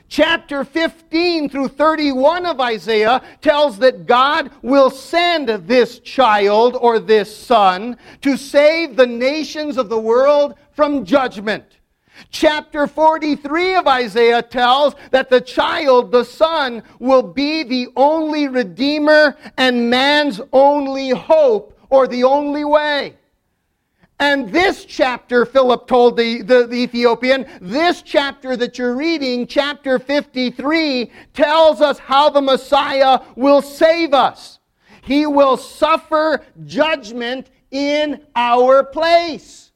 chapter 0.10 0.64
15 0.64 1.50
through 1.50 1.70
31 1.70 2.46
of 2.46 2.60
Isaiah 2.60 3.22
tells 3.42 3.78
that 3.80 4.06
God 4.06 4.52
will 4.62 4.90
send 4.90 5.48
this 5.68 6.00
child 6.00 6.76
or 6.76 7.00
this 7.00 7.36
son 7.36 7.98
to 8.22 8.36
save 8.36 8.96
the 8.96 9.08
nations 9.08 9.78
of 9.78 9.88
the 9.90 10.00
world 10.00 10.56
from 10.72 11.06
judgment. 11.06 11.64
Chapter 12.32 12.86
43 12.86 13.76
of 13.76 13.88
Isaiah 13.88 14.42
tells 14.42 14.96
that 15.12 15.30
the 15.30 15.40
child, 15.40 16.12
the 16.12 16.26
son, 16.26 16.84
will 17.00 17.24
be 17.24 17.64
the 17.64 17.88
only 17.96 18.50
redeemer 18.50 19.38
and 19.58 19.90
man's 19.90 20.42
only 20.52 21.12
hope 21.12 21.80
or 21.90 22.08
the 22.08 22.24
only 22.26 22.66
way. 22.66 23.16
And 24.20 24.50
this 24.50 24.84
chapter, 24.84 25.46
Philip 25.46 25.88
told 25.88 26.18
the, 26.18 26.42
the, 26.42 26.68
the, 26.68 26.76
Ethiopian, 26.76 27.46
this 27.62 28.02
chapter 28.02 28.58
that 28.58 28.78
you're 28.78 28.96
reading, 28.96 29.48
chapter 29.48 29.98
53, 29.98 31.10
tells 31.34 31.80
us 31.80 32.00
how 32.00 32.30
the 32.30 32.42
Messiah 32.42 33.22
will 33.38 33.62
save 33.62 34.14
us. 34.14 34.60
He 35.04 35.26
will 35.26 35.56
suffer 35.56 36.44
judgment 36.66 37.50
in 37.72 38.22
our 38.36 38.84
place. 38.84 39.72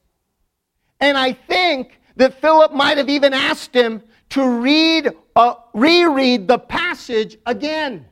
And 1.00 1.16
I 1.16 1.32
think 1.32 1.98
that 2.16 2.40
Philip 2.40 2.72
might 2.72 2.98
have 2.98 3.08
even 3.08 3.32
asked 3.32 3.74
him 3.74 4.02
to 4.30 4.46
read, 4.46 5.10
uh, 5.36 5.54
reread 5.72 6.48
the 6.48 6.58
passage 6.58 7.38
again. 7.46 8.04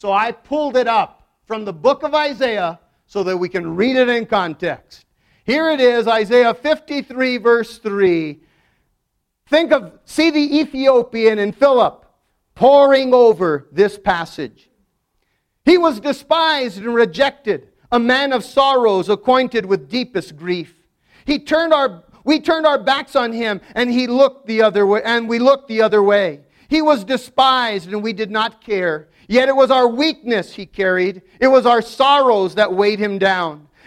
So 0.00 0.10
I 0.10 0.32
pulled 0.32 0.76
it 0.76 0.86
up 0.86 1.28
from 1.46 1.66
the 1.66 1.72
book 1.72 2.02
of 2.02 2.14
Isaiah 2.14 2.80
so 3.06 3.22
that 3.24 3.36
we 3.36 3.48
can 3.50 3.76
read 3.76 3.96
it 3.96 4.08
in 4.08 4.24
context. 4.24 5.04
Here 5.48 5.70
it 5.70 5.80
is, 5.80 6.06
Isaiah 6.06 6.52
53, 6.52 7.38
verse 7.38 7.78
3. 7.78 8.38
Think 9.46 9.72
of, 9.72 9.98
see 10.04 10.30
the 10.30 10.58
Ethiopian 10.58 11.38
and 11.38 11.56
Philip 11.56 12.04
poring 12.54 13.14
over 13.14 13.66
this 13.72 13.98
passage. 13.98 14.68
He 15.64 15.78
was 15.78 16.00
despised 16.00 16.76
and 16.76 16.94
rejected, 16.94 17.68
a 17.90 17.98
man 17.98 18.34
of 18.34 18.44
sorrows, 18.44 19.08
acquainted 19.08 19.64
with 19.64 19.88
deepest 19.88 20.36
grief. 20.36 20.74
He 21.24 21.38
turned 21.38 21.72
our, 21.72 22.04
we 22.24 22.40
turned 22.40 22.66
our 22.66 22.78
backs 22.78 23.16
on 23.16 23.32
him, 23.32 23.62
and 23.74 23.90
he 23.90 24.06
looked 24.06 24.46
the 24.46 24.60
other 24.60 24.86
way, 24.86 25.00
and 25.02 25.30
we 25.30 25.38
looked 25.38 25.68
the 25.68 25.80
other 25.80 26.02
way. 26.02 26.40
He 26.68 26.82
was 26.82 27.04
despised, 27.04 27.88
and 27.88 28.02
we 28.02 28.12
did 28.12 28.30
not 28.30 28.60
care. 28.60 29.08
Yet 29.28 29.48
it 29.48 29.56
was 29.56 29.70
our 29.70 29.88
weakness 29.88 30.52
he 30.52 30.66
carried, 30.66 31.22
it 31.40 31.48
was 31.48 31.64
our 31.64 31.80
sorrows 31.80 32.56
that 32.56 32.74
weighed 32.74 32.98
him 32.98 33.16
down. 33.16 33.67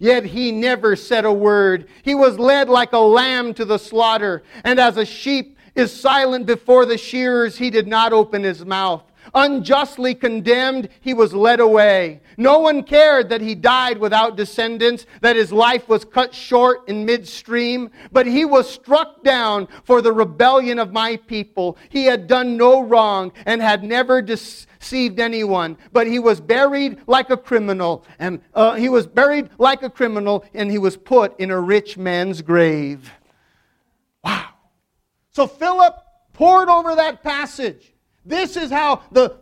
Yet 0.00 0.24
he 0.24 0.50
never 0.50 0.96
said 0.96 1.26
a 1.26 1.32
word. 1.32 1.86
He 2.02 2.14
was 2.14 2.38
led 2.38 2.70
like 2.70 2.94
a 2.94 2.98
lamb 2.98 3.52
to 3.54 3.66
the 3.66 3.78
slaughter, 3.78 4.42
and 4.64 4.80
as 4.80 4.96
a 4.96 5.04
sheep 5.04 5.58
is 5.74 5.92
silent 5.92 6.46
before 6.46 6.86
the 6.86 6.96
shearers, 6.96 7.58
he 7.58 7.68
did 7.68 7.86
not 7.86 8.14
open 8.14 8.42
his 8.42 8.64
mouth. 8.64 9.04
Unjustly 9.34 10.14
condemned, 10.14 10.88
he 11.00 11.14
was 11.14 11.32
led 11.32 11.60
away. 11.60 12.20
No 12.36 12.58
one 12.58 12.82
cared 12.82 13.28
that 13.28 13.40
he 13.40 13.54
died 13.54 13.98
without 13.98 14.36
descendants, 14.36 15.06
that 15.20 15.36
his 15.36 15.52
life 15.52 15.88
was 15.88 16.04
cut 16.04 16.34
short 16.34 16.88
in 16.88 17.04
midstream. 17.04 17.90
But 18.12 18.26
he 18.26 18.44
was 18.44 18.68
struck 18.68 19.22
down 19.22 19.68
for 19.84 20.02
the 20.02 20.12
rebellion 20.12 20.78
of 20.78 20.92
my 20.92 21.16
people. 21.16 21.76
He 21.88 22.04
had 22.04 22.26
done 22.26 22.56
no 22.56 22.82
wrong 22.82 23.32
and 23.46 23.62
had 23.62 23.84
never 23.84 24.22
deceived 24.22 25.20
anyone. 25.20 25.76
But 25.92 26.06
he 26.06 26.18
was 26.18 26.40
buried 26.40 27.00
like 27.06 27.30
a 27.30 27.36
criminal, 27.36 28.04
and 28.18 28.40
uh, 28.54 28.74
he 28.74 28.88
was 28.88 29.06
buried 29.06 29.50
like 29.58 29.82
a 29.82 29.90
criminal, 29.90 30.44
and 30.54 30.70
he 30.70 30.78
was 30.78 30.96
put 30.96 31.38
in 31.38 31.50
a 31.50 31.60
rich 31.60 31.96
man's 31.96 32.42
grave. 32.42 33.10
Wow. 34.24 34.48
So 35.30 35.46
Philip 35.46 35.94
pored 36.32 36.68
over 36.68 36.94
that 36.96 37.22
passage. 37.22 37.92
This 38.24 38.56
is 38.56 38.70
how 38.70 39.02
the 39.10 39.38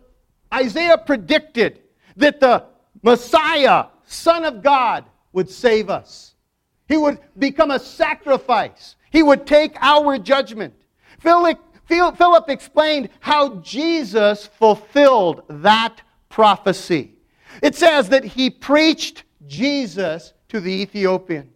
Isaiah 0.53 0.99
predicted 0.99 1.81
that 2.17 2.41
the 2.41 2.65
Messiah, 3.03 3.87
Son 4.05 4.45
of 4.45 4.63
God, 4.63 5.05
would 5.33 5.51
save 5.51 5.91
us. 5.91 6.35
He 6.89 6.97
would 6.97 7.19
become 7.39 7.71
a 7.71 7.79
sacrifice. 7.79 8.97
He 9.11 9.23
would 9.23 9.47
take 9.47 9.77
our 9.81 10.19
judgment. 10.19 10.75
Philip, 11.21 11.59
Philip 11.87 12.49
explained 12.49 13.11
how 13.21 13.57
Jesus 13.57 14.47
fulfilled 14.47 15.43
that 15.49 16.01
prophecy. 16.29 17.15
It 17.63 17.75
says 17.75 18.09
that 18.11 18.25
he 18.25 18.51
preached 18.51 19.25
Jesus 19.47 20.33
to 20.49 20.61
the 20.61 20.71
Ethiopian. 20.71 21.51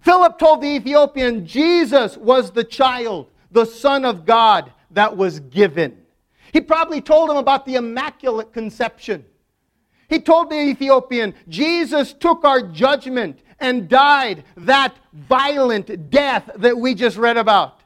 Philip 0.00 0.38
told 0.38 0.60
the 0.60 0.76
Ethiopian 0.76 1.46
Jesus 1.46 2.16
was 2.16 2.50
the 2.50 2.64
child, 2.64 3.30
the 3.50 3.64
Son 3.64 4.04
of 4.04 4.24
God 4.24 4.72
that 4.90 5.16
was 5.16 5.40
given. 5.40 6.03
He 6.54 6.60
probably 6.60 7.00
told 7.00 7.28
him 7.30 7.36
about 7.36 7.66
the 7.66 7.74
Immaculate 7.74 8.52
Conception. 8.52 9.24
He 10.08 10.20
told 10.20 10.50
the 10.50 10.60
Ethiopian, 10.60 11.34
Jesus 11.48 12.12
took 12.12 12.44
our 12.44 12.62
judgment 12.62 13.40
and 13.58 13.88
died 13.88 14.44
that 14.58 14.94
violent 15.12 16.10
death 16.10 16.48
that 16.54 16.78
we 16.78 16.94
just 16.94 17.16
read 17.16 17.36
about. 17.36 17.80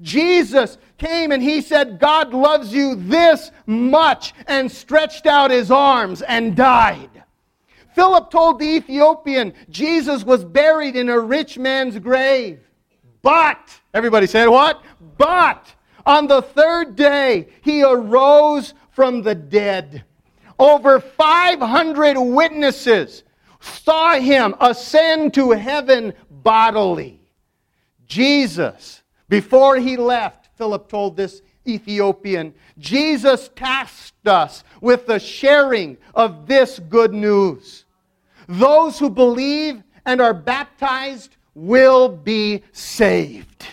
Jesus 0.00 0.78
came 0.96 1.32
and 1.32 1.42
he 1.42 1.60
said, 1.60 1.98
God 1.98 2.32
loves 2.32 2.72
you 2.72 2.94
this 2.94 3.50
much, 3.66 4.32
and 4.46 4.72
stretched 4.72 5.26
out 5.26 5.50
his 5.50 5.70
arms 5.70 6.22
and 6.22 6.56
died. 6.56 7.10
Philip 7.94 8.30
told 8.30 8.58
the 8.58 8.76
Ethiopian, 8.76 9.52
Jesus 9.68 10.24
was 10.24 10.46
buried 10.46 10.96
in 10.96 11.10
a 11.10 11.20
rich 11.20 11.58
man's 11.58 11.98
grave. 11.98 12.60
But, 13.20 13.80
everybody 13.92 14.26
said 14.26 14.48
what? 14.48 14.82
But, 15.18 15.74
on 16.06 16.26
the 16.26 16.42
third 16.42 16.96
day, 16.96 17.48
he 17.62 17.82
arose 17.82 18.74
from 18.90 19.22
the 19.22 19.34
dead. 19.34 20.04
Over 20.58 21.00
500 21.00 22.18
witnesses 22.18 23.24
saw 23.60 24.14
him 24.14 24.54
ascend 24.60 25.34
to 25.34 25.50
heaven 25.52 26.12
bodily. 26.30 27.20
Jesus, 28.06 29.02
before 29.28 29.76
he 29.76 29.96
left, 29.96 30.50
Philip 30.56 30.88
told 30.88 31.16
this 31.16 31.42
Ethiopian, 31.66 32.54
Jesus 32.78 33.50
tasked 33.56 34.28
us 34.28 34.64
with 34.80 35.06
the 35.06 35.18
sharing 35.18 35.96
of 36.14 36.46
this 36.46 36.78
good 36.78 37.14
news. 37.14 37.86
Those 38.46 38.98
who 38.98 39.08
believe 39.08 39.82
and 40.04 40.20
are 40.20 40.34
baptized 40.34 41.36
will 41.54 42.08
be 42.08 42.62
saved. 42.72 43.66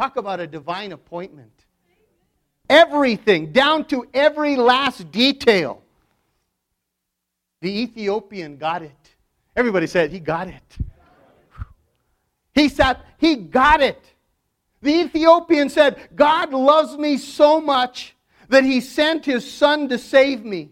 Talk 0.00 0.16
about 0.16 0.40
a 0.40 0.46
divine 0.46 0.92
appointment. 0.92 1.52
Everything, 2.70 3.52
down 3.52 3.84
to 3.88 4.08
every 4.14 4.56
last 4.56 5.12
detail. 5.12 5.82
The 7.60 7.82
Ethiopian 7.82 8.56
got 8.56 8.80
it. 8.80 9.14
Everybody 9.54 9.86
said 9.86 10.10
he 10.10 10.18
got 10.18 10.48
it. 10.48 10.78
He 12.54 12.70
said 12.70 12.96
he 13.18 13.36
got 13.36 13.82
it. 13.82 14.02
The 14.80 15.02
Ethiopian 15.02 15.68
said, 15.68 16.08
God 16.16 16.54
loves 16.54 16.96
me 16.96 17.18
so 17.18 17.60
much 17.60 18.16
that 18.48 18.64
he 18.64 18.80
sent 18.80 19.26
his 19.26 19.52
son 19.52 19.90
to 19.90 19.98
save 19.98 20.46
me. 20.46 20.70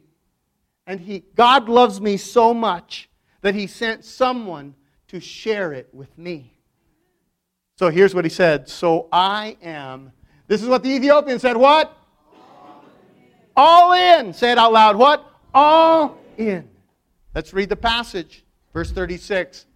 And 0.86 0.98
he, 0.98 1.22
God 1.34 1.68
loves 1.68 2.00
me 2.00 2.16
so 2.16 2.54
much 2.54 3.10
that 3.42 3.54
he 3.54 3.66
sent 3.66 4.06
someone 4.06 4.74
to 5.08 5.20
share 5.20 5.74
it 5.74 5.90
with 5.92 6.16
me. 6.16 6.57
So 7.78 7.90
here's 7.90 8.12
what 8.12 8.24
he 8.24 8.28
said 8.28 8.68
So 8.68 9.08
I 9.12 9.56
am. 9.62 10.12
This 10.48 10.62
is 10.62 10.68
what 10.68 10.82
the 10.82 10.90
Ethiopian 10.90 11.38
said. 11.38 11.56
What? 11.56 11.96
All 13.56 13.92
in. 13.92 14.32
Say 14.32 14.52
it 14.52 14.58
out 14.58 14.72
loud. 14.72 14.96
What? 14.96 15.24
All 15.54 16.18
in. 16.36 16.68
Let's 17.34 17.52
read 17.52 17.68
the 17.68 17.76
passage. 17.76 18.44
Verse 18.72 18.90
36. 18.90 19.66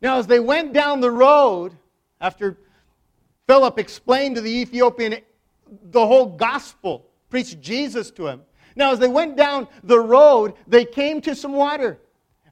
Now, 0.00 0.18
as 0.18 0.26
they 0.26 0.40
went 0.40 0.72
down 0.72 1.00
the 1.00 1.10
road, 1.10 1.72
after 2.20 2.58
Philip 3.46 3.78
explained 3.78 4.36
to 4.36 4.40
the 4.40 4.50
Ethiopian 4.50 5.18
the 5.84 6.04
whole 6.04 6.26
gospel, 6.26 7.06
preached 7.30 7.60
Jesus 7.60 8.10
to 8.12 8.26
him. 8.26 8.42
Now, 8.74 8.92
as 8.92 8.98
they 8.98 9.08
went 9.08 9.36
down 9.36 9.68
the 9.84 10.00
road, 10.00 10.54
they 10.66 10.84
came 10.84 11.20
to 11.22 11.34
some 11.34 11.52
water. 11.52 12.00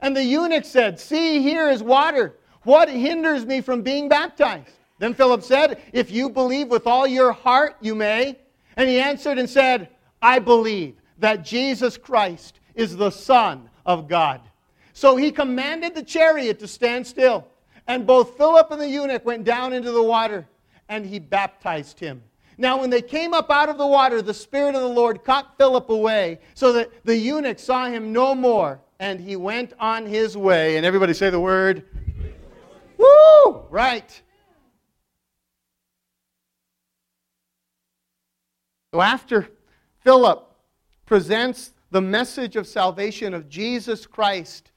And 0.01 0.17
the 0.17 0.23
eunuch 0.23 0.65
said, 0.65 1.01
See, 1.01 1.43
here 1.43 1.69
is 1.69 1.83
water. 1.83 2.37
What 2.65 2.89
hinders 2.89 3.47
me 3.47 3.61
from 3.61 3.83
being 3.83 4.09
baptized? 4.09 4.71
Then 4.99 5.15
Philip 5.15 5.43
said, 5.43 5.81
If 5.93 6.11
you 6.11 6.29
believe 6.29 6.69
with 6.69 6.87
all 6.87 7.07
your 7.07 7.33
heart, 7.33 7.77
you 7.81 7.95
may. 7.95 8.39
And 8.77 8.89
he 8.89 9.01
answered 9.01 9.39
and 9.39 9.49
said, 9.49 9.89
I 10.21 10.39
believe 10.39 10.97
that 11.19 11.45
Jesus 11.45 11.97
Christ 11.97 12.61
is 12.75 12.97
the 12.97 13.11
Son 13.11 13.69
of 13.87 14.09
God. 14.09 14.41
So 14.93 15.17
he 15.17 15.31
commanded 15.31 15.95
the 15.95 16.03
chariot 16.03 16.59
to 16.59 16.69
stand 16.69 17.07
still. 17.07 17.47
And 17.87 18.07
both 18.07 18.37
Philip 18.37 18.71
and 18.71 18.81
the 18.81 18.89
eunuch 18.89 19.25
went 19.25 19.45
down 19.45 19.73
into 19.73 19.91
the 19.91 20.03
water, 20.03 20.47
and 20.89 21.05
he 21.05 21.19
baptized 21.19 21.99
him. 21.99 22.23
Now, 22.59 22.79
when 22.79 22.91
they 22.91 23.01
came 23.01 23.33
up 23.33 23.51
out 23.51 23.71
of 23.71 23.79
the 23.79 23.87
water, 23.87 24.21
the 24.21 24.35
Spirit 24.35 24.75
of 24.75 24.83
the 24.83 24.89
Lord 24.89 25.25
caught 25.25 25.57
Philip 25.57 25.89
away, 25.89 26.41
so 26.55 26.75
that 26.75 26.91
the 27.05 27.17
eunuch 27.17 27.59
saw 27.59 27.87
him 27.87 28.13
no 28.13 28.35
more, 28.35 28.81
and 28.99 29.19
he 29.19 29.35
went 29.35 29.73
on 29.81 30.05
his 30.05 30.37
way. 30.37 30.77
And 30.77 30.85
everybody 30.85 31.15
say 31.15 31.31
the 31.31 31.41
word 31.41 31.85
Woo! 33.01 33.63
Right. 33.71 34.23
So 38.93 39.01
after 39.01 39.49
Philip 40.01 40.53
presents 41.07 41.73
the 41.91 42.01
message 42.01 42.57
of 42.57 42.67
salvation 42.67 43.35
of 43.35 43.49
Jesus 43.49 44.07
Christ 44.07 44.73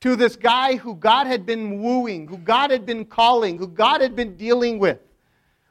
to 0.00 0.16
this 0.16 0.36
guy 0.36 0.76
who 0.76 0.94
God 0.94 1.26
had 1.26 1.44
been 1.44 1.82
wooing, 1.82 2.26
who 2.26 2.38
God 2.38 2.70
had 2.70 2.86
been 2.86 3.04
calling, 3.04 3.58
who 3.58 3.68
God 3.68 4.00
had 4.00 4.16
been 4.16 4.36
dealing 4.36 4.78
with, 4.78 4.98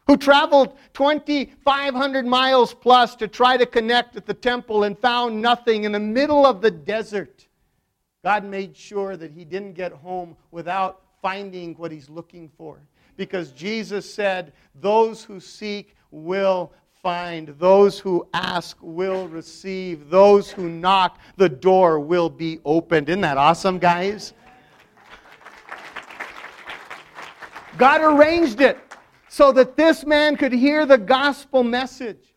who 0.06 0.18
traveled 0.18 0.78
2,500 0.94 2.26
miles 2.26 2.74
plus 2.74 3.16
to 3.16 3.28
try 3.28 3.58
to 3.58 3.66
connect 3.66 4.16
at 4.16 4.26
the 4.26 4.34
temple 4.34 4.84
and 4.84 4.98
found 4.98 5.42
nothing 5.42 5.84
in 5.84 5.92
the 5.92 6.00
middle 6.00 6.46
of 6.46 6.62
the 6.62 6.72
desert. 6.72 7.48
God 8.24 8.44
made 8.44 8.76
sure 8.76 9.18
that 9.18 9.32
he 9.32 9.44
didn't 9.46 9.74
get 9.74 9.92
home 9.92 10.36
without 10.52 11.02
finding 11.28 11.74
what 11.74 11.92
he's 11.92 12.10
looking 12.10 12.50
for. 12.58 12.80
Because 13.18 13.52
Jesus 13.52 14.12
said, 14.14 14.54
Those 14.76 15.26
who 15.26 15.42
seek 15.42 15.94
will 16.10 16.72
find, 17.04 17.50
those 17.60 18.00
who 18.00 18.26
ask 18.34 18.78
will 18.80 19.28
receive, 19.28 20.10
those 20.10 20.50
who 20.50 20.70
knock, 20.70 21.20
the 21.36 21.50
door 21.50 22.00
will 22.00 22.30
be 22.30 22.62
opened. 22.64 23.10
Isn't 23.10 23.20
that 23.22 23.38
awesome, 23.38 23.78
guys? 23.78 24.34
God 27.78 28.00
arranged 28.00 28.62
it 28.62 28.80
so 29.28 29.52
that 29.52 29.76
this 29.76 30.06
man 30.06 30.38
could 30.38 30.54
hear 30.54 30.86
the 30.86 30.98
gospel 30.98 31.62
message. 31.62 32.34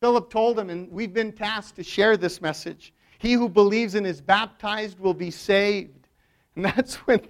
Philip 0.00 0.30
told 0.30 0.58
him, 0.58 0.70
and 0.70 0.90
we've 0.90 1.12
been 1.12 1.32
tasked 1.32 1.76
to 1.76 1.84
share 1.84 2.16
this 2.16 2.40
message. 2.40 2.94
He 3.18 3.34
who 3.34 3.50
believes 3.50 3.94
and 3.96 4.06
is 4.06 4.22
baptized 4.22 4.98
will 4.98 5.14
be 5.14 5.30
saved. 5.30 6.05
And 6.56 6.64
that's 6.64 6.94
when 7.06 7.20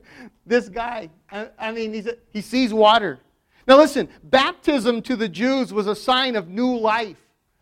this 0.47 0.69
guy, 0.69 1.11
I, 1.31 1.73
mean, 1.73 1.93
he's 1.93 2.07
a, 2.07 2.17
he 2.33 2.41
sees 2.41 2.73
water. 2.73 3.19
Now 3.69 3.77
listen, 3.77 4.09
baptism 4.23 5.03
to 5.03 5.17
the 5.17 5.29
Jews 5.29 5.73
was 5.73 5.89
a 5.89 5.97
sign 5.97 6.37
of 6.37 6.49
new 6.49 6.79
life, 6.79 7.19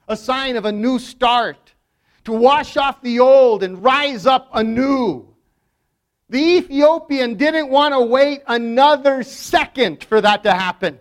a 0.07 0.17
sign 0.17 0.57
of 0.57 0.67
a 0.67 0.73
new 0.73 0.99
start, 0.99 1.73
to 2.25 2.33
wash 2.33 2.77
off 2.77 3.01
the 3.01 3.21
old 3.21 3.63
and 3.63 3.83
rise 3.83 4.27
up 4.27 4.51
anew. 4.53 5.27
The 6.29 6.39
Ethiopian 6.39 7.37
didn't 7.37 7.69
want 7.69 7.95
to 7.95 8.01
wait 8.01 8.43
another 8.47 9.23
second 9.23 10.05
for 10.05 10.21
that 10.21 10.43
to 10.45 10.53
happen. 10.53 10.99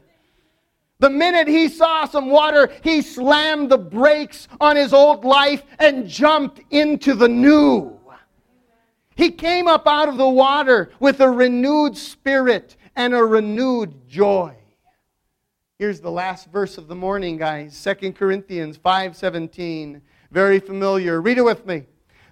The 0.99 1.09
minute 1.09 1.47
he 1.47 1.67
saw 1.67 2.05
some 2.05 2.29
water, 2.29 2.71
he 2.81 3.01
slammed 3.01 3.69
the 3.69 3.77
brakes 3.77 4.47
on 4.61 4.75
his 4.75 4.93
old 4.93 5.25
life 5.25 5.63
and 5.79 6.07
jumped 6.07 6.61
into 6.71 7.13
the 7.13 7.27
new. 7.27 7.99
He 9.15 9.31
came 9.31 9.67
up 9.67 9.87
out 9.87 10.09
of 10.09 10.17
the 10.17 10.29
water 10.29 10.91
with 10.99 11.19
a 11.19 11.29
renewed 11.29 11.97
spirit 11.97 12.75
and 12.95 13.13
a 13.13 13.23
renewed 13.23 14.07
joy. 14.07 14.55
Here's 15.79 15.99
the 15.99 16.11
last 16.11 16.51
verse 16.51 16.77
of 16.77 16.87
the 16.87 16.95
morning, 16.95 17.37
guys. 17.37 17.75
2 17.75 18.15
Corinthians 18.15 18.77
5:17. 18.77 20.01
Very 20.31 20.59
familiar. 20.59 21.21
Read 21.21 21.37
it 21.37 21.43
with 21.43 21.65
me. 21.65 21.83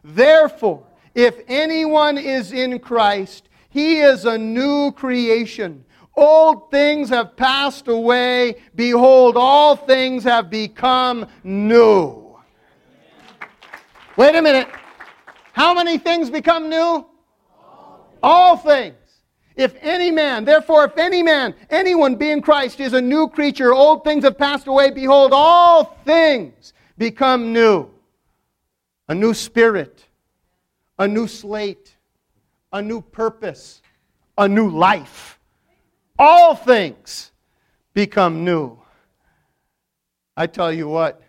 Therefore, 0.03 0.83
if 1.13 1.39
anyone 1.47 2.17
is 2.17 2.51
in 2.51 2.79
Christ, 2.79 3.49
he 3.69 3.99
is 3.99 4.25
a 4.25 4.37
new 4.37 4.91
creation. 4.91 5.85
Old 6.15 6.71
things 6.71 7.09
have 7.09 7.35
passed 7.35 7.87
away. 7.87 8.55
Behold, 8.75 9.37
all 9.37 9.75
things 9.75 10.23
have 10.23 10.49
become 10.49 11.25
new. 11.43 12.37
Wait 14.17 14.35
a 14.35 14.41
minute. 14.41 14.67
How 15.53 15.73
many 15.73 15.97
things 15.97 16.29
become 16.29 16.69
new? 16.69 17.05
All 18.23 18.57
things. 18.57 18.95
If 19.55 19.75
any 19.81 20.11
man, 20.11 20.45
therefore, 20.45 20.85
if 20.85 20.97
any 20.97 21.21
man, 21.21 21.53
anyone 21.69 22.15
be 22.15 22.31
in 22.31 22.41
Christ 22.41 22.79
is 22.79 22.93
a 22.93 23.01
new 23.01 23.27
creature, 23.27 23.73
old 23.73 24.03
things 24.03 24.23
have 24.23 24.37
passed 24.37 24.67
away. 24.67 24.91
Behold, 24.91 25.31
all 25.33 25.83
things 26.05 26.73
become 26.97 27.51
new. 27.51 27.89
A 29.09 29.15
new 29.15 29.33
spirit, 29.33 30.05
a 30.97 31.07
new 31.07 31.27
slate, 31.27 31.95
a 32.71 32.81
new 32.81 33.01
purpose, 33.01 33.81
a 34.37 34.47
new 34.47 34.69
life. 34.69 35.37
All 36.17 36.55
things 36.55 37.31
become 37.93 38.45
new. 38.45 38.79
I 40.37 40.47
tell 40.47 40.71
you 40.71 40.87
what, 40.87 41.21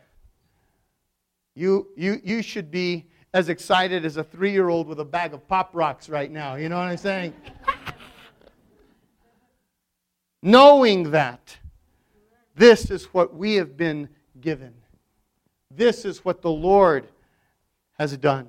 you, 1.57 1.89
you, 1.97 2.21
you 2.23 2.41
should 2.43 2.71
be 2.71 3.07
as 3.35 3.49
excited 3.49 4.05
as 4.05 4.17
a 4.17 4.25
three 4.25 4.53
year 4.53 4.69
old 4.69 4.87
with 4.87 5.01
a 5.01 5.05
bag 5.05 5.33
of 5.33 5.47
Pop 5.49 5.71
Rocks 5.73 6.09
right 6.09 6.31
now. 6.31 6.57
You 6.57 6.69
know 6.69 6.77
what 6.77 6.89
I'm 6.89 6.97
saying? 6.97 7.35
Knowing 10.43 11.13
that 11.13 11.57
this 12.55 12.91
is 12.91 13.07
what 13.07 13.35
we 13.35 13.55
have 13.55 13.77
been 13.77 14.09
given, 14.41 14.75
this 15.71 16.05
is 16.05 16.25
what 16.25 16.43
the 16.43 16.51
Lord 16.51 17.09
has 17.99 18.17
done. 18.17 18.49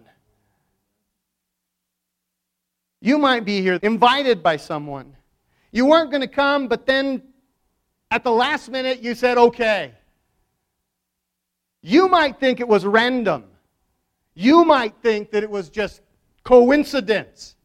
You 2.99 3.17
might 3.17 3.45
be 3.45 3.61
here 3.61 3.79
invited 3.81 4.41
by 4.41 4.57
someone. 4.57 5.15
You 5.71 5.85
weren't 5.85 6.09
going 6.09 6.21
to 6.21 6.27
come, 6.27 6.67
but 6.67 6.85
then 6.85 7.21
at 8.11 8.23
the 8.23 8.31
last 8.31 8.69
minute 8.69 9.01
you 9.01 9.13
said, 9.13 9.37
okay. 9.37 9.93
You 11.81 12.07
might 12.07 12.39
think 12.39 12.59
it 12.59 12.67
was 12.67 12.85
random. 12.85 13.43
You 14.35 14.65
might 14.65 14.95
think 15.01 15.31
that 15.31 15.43
it 15.43 15.49
was 15.49 15.69
just 15.69 16.01
coincidence. 16.43 17.55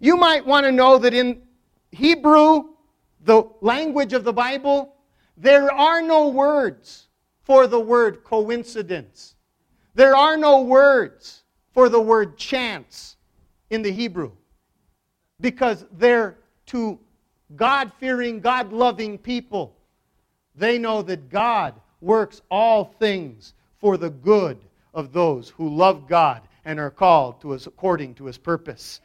You 0.00 0.16
might 0.16 0.46
want 0.46 0.66
to 0.66 0.72
know 0.72 0.98
that 0.98 1.14
in 1.14 1.42
Hebrew, 1.90 2.70
the 3.24 3.44
language 3.60 4.12
of 4.12 4.24
the 4.24 4.32
Bible, 4.32 4.96
there 5.36 5.72
are 5.72 6.02
no 6.02 6.28
words 6.28 7.08
for 7.42 7.66
the 7.66 7.80
word 7.80 8.24
coincidence. 8.24 9.34
There 9.94 10.16
are 10.16 10.36
no 10.36 10.62
words 10.62 11.42
for 11.72 11.88
the 11.88 12.00
word 12.00 12.36
chance 12.36 13.16
in 13.70 13.82
the 13.82 13.92
Hebrew 13.92 14.32
because 15.40 15.84
they're 15.92 16.38
to 16.66 16.98
God 17.56 17.92
fearing, 17.98 18.40
God 18.40 18.72
loving 18.72 19.18
people. 19.18 19.76
They 20.54 20.78
know 20.78 21.02
that 21.02 21.30
God 21.30 21.74
works 22.00 22.42
all 22.50 22.84
things 22.84 23.54
for 23.78 23.96
the 23.96 24.10
good 24.10 24.58
of 24.94 25.12
those 25.12 25.48
who 25.50 25.68
love 25.68 26.08
God 26.08 26.42
and 26.64 26.78
are 26.78 26.90
called 26.90 27.40
to 27.40 27.54
us 27.54 27.66
according 27.66 28.14
to 28.14 28.26
his 28.26 28.38
purpose. 28.38 29.00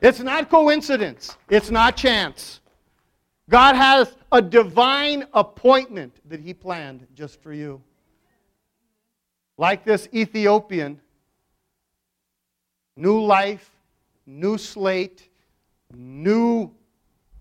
It's 0.00 0.20
not 0.20 0.50
coincidence, 0.50 1.36
it's 1.48 1.70
not 1.70 1.96
chance. 1.96 2.60
God 3.48 3.76
has 3.76 4.14
a 4.30 4.40
divine 4.40 5.26
appointment 5.34 6.16
that 6.28 6.40
he 6.40 6.54
planned 6.54 7.06
just 7.14 7.42
for 7.42 7.52
you. 7.52 7.82
Like 9.58 9.84
this 9.84 10.08
Ethiopian, 10.14 11.00
new 12.96 13.20
life, 13.20 13.70
new 14.26 14.56
slate, 14.58 15.28
new 15.94 16.72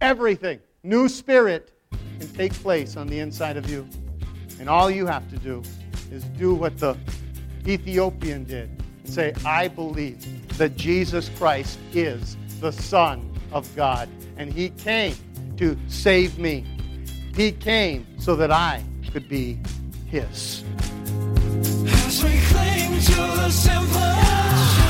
everything, 0.01 0.59
new 0.83 1.07
spirit 1.07 1.71
can 2.19 2.27
take 2.33 2.53
place 2.53 2.97
on 2.97 3.07
the 3.07 3.19
inside 3.19 3.57
of 3.57 3.69
you. 3.69 3.87
And 4.59 4.69
all 4.69 4.91
you 4.91 5.07
have 5.07 5.29
to 5.29 5.37
do 5.37 5.63
is 6.11 6.23
do 6.25 6.53
what 6.53 6.77
the 6.77 6.95
Ethiopian 7.67 8.43
did 8.43 8.69
say, 9.05 9.33
I 9.45 9.67
believe 9.67 10.57
that 10.57 10.75
Jesus 10.75 11.29
Christ 11.37 11.79
is 11.93 12.37
the 12.59 12.71
Son 12.71 13.29
of 13.51 13.73
God. 13.75 14.09
And 14.37 14.51
He 14.51 14.69
came 14.69 15.15
to 15.57 15.77
save 15.87 16.37
me. 16.39 16.65
He 17.35 17.51
came 17.51 18.05
so 18.19 18.35
that 18.35 18.51
I 18.51 18.83
could 19.11 19.27
be 19.27 19.59
His. 20.07 20.63
As 21.85 22.23
we 22.23 22.39
cling 22.41 22.99
to 22.99 23.15
the 23.15 23.49
simple. 23.49 24.80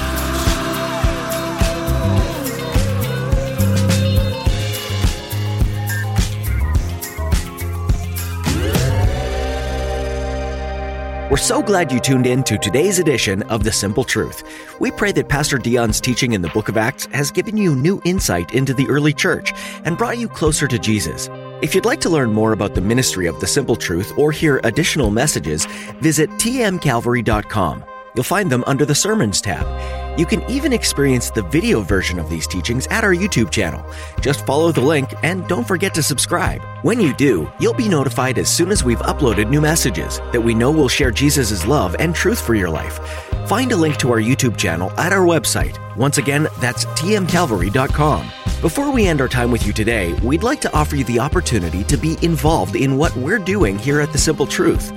We're 11.32 11.38
so 11.38 11.62
glad 11.62 11.94
you 11.94 12.02
tuned 12.02 12.28
in 12.28 12.44
to 12.44 12.58
today's 12.58 13.00
edition 13.00 13.42
of 13.44 13.64
The 13.64 13.72
Simple 13.72 14.04
Truth. 14.04 14.44
We 14.82 14.92
pray 14.92 15.14
that 15.14 15.30
Pastor 15.30 15.58
Dion's 15.58 16.02
teaching 16.02 16.34
in 16.34 16.42
the 16.42 16.50
book 16.50 16.68
of 16.68 16.76
Acts 16.76 17.06
has 17.14 17.32
given 17.32 17.56
you 17.56 17.74
new 17.74 18.02
insight 18.04 18.54
into 18.54 18.74
the 18.74 18.86
early 18.90 19.14
church 19.14 19.54
and 19.86 19.98
brought 19.98 20.18
you 20.18 20.28
closer 20.28 20.68
to 20.68 20.78
Jesus. 20.78 21.30
If 21.62 21.74
you'd 21.74 21.86
like 21.86 22.02
to 22.02 22.10
learn 22.10 22.34
more 22.34 22.52
about 22.52 22.76
the 22.76 22.82
ministry 22.82 23.28
of 23.28 23.40
The 23.40 23.48
Simple 23.48 23.78
Truth 23.78 24.12
or 24.18 24.34
hear 24.34 24.60
additional 24.66 25.10
messages, 25.10 25.66
visit 26.02 26.30
tmcalvary.com. 26.32 27.86
You'll 28.14 28.24
find 28.26 28.52
them 28.52 28.66
under 28.68 28.84
the 28.84 28.94
Sermons 28.94 29.40
tab. 29.40 30.01
You 30.18 30.26
can 30.26 30.44
even 30.52 30.74
experience 30.74 31.32
the 31.32 31.42
video 31.44 31.80
version 31.80 32.20
of 32.20 32.30
these 32.30 32.46
teachings 32.46 32.86
at 32.88 33.06
our 33.06 33.16
YouTube 33.16 33.50
channel. 33.50 33.86
Just 34.20 34.46
follow 34.46 34.74
the 34.74 34.82
link 34.82 35.14
and 35.24 35.48
don't 35.48 35.66
forget 35.66 35.94
to 35.94 36.04
subscribe. 36.04 36.62
When 36.82 37.00
you 37.00 37.14
do, 37.14 37.50
you'll 37.62 37.74
be 37.74 37.88
notified 37.88 38.38
as 38.38 38.54
soon 38.54 38.72
as 38.72 38.84
we've 38.84 39.00
uploaded 39.00 39.50
new 39.50 39.62
messages 39.62 40.18
that 40.34 40.42
we 40.42 40.54
know 40.54 40.70
will 40.70 40.90
share 40.90 41.12
Jesus' 41.12 41.66
love 41.66 41.96
and 41.98 42.14
truth 42.14 42.42
for 42.42 42.56
your 42.56 42.70
life. 42.70 43.00
Find 43.48 43.72
a 43.72 43.78
link 43.78 43.96
to 44.00 44.12
our 44.12 44.20
YouTube 44.20 44.58
channel 44.58 44.92
at 45.00 45.14
our 45.14 45.26
website. 45.26 45.78
Once 45.96 46.18
again, 46.18 46.50
that's 46.60 46.84
tmcalvary.com. 46.86 48.30
Before 48.62 48.92
we 48.92 49.08
end 49.08 49.22
our 49.22 49.30
time 49.30 49.50
with 49.50 49.66
you 49.66 49.72
today, 49.72 50.12
we'd 50.24 50.44
like 50.44 50.60
to 50.62 50.74
offer 50.76 50.98
you 50.98 51.06
the 51.06 51.20
opportunity 51.20 51.86
to 51.86 51.96
be 51.96 52.18
involved 52.22 52.76
in 52.76 52.98
what 52.98 53.16
we're 53.16 53.40
doing 53.40 53.80
here 53.80 54.02
at 54.02 54.12
The 54.12 54.20
Simple 54.20 54.46
Truth. 54.46 54.92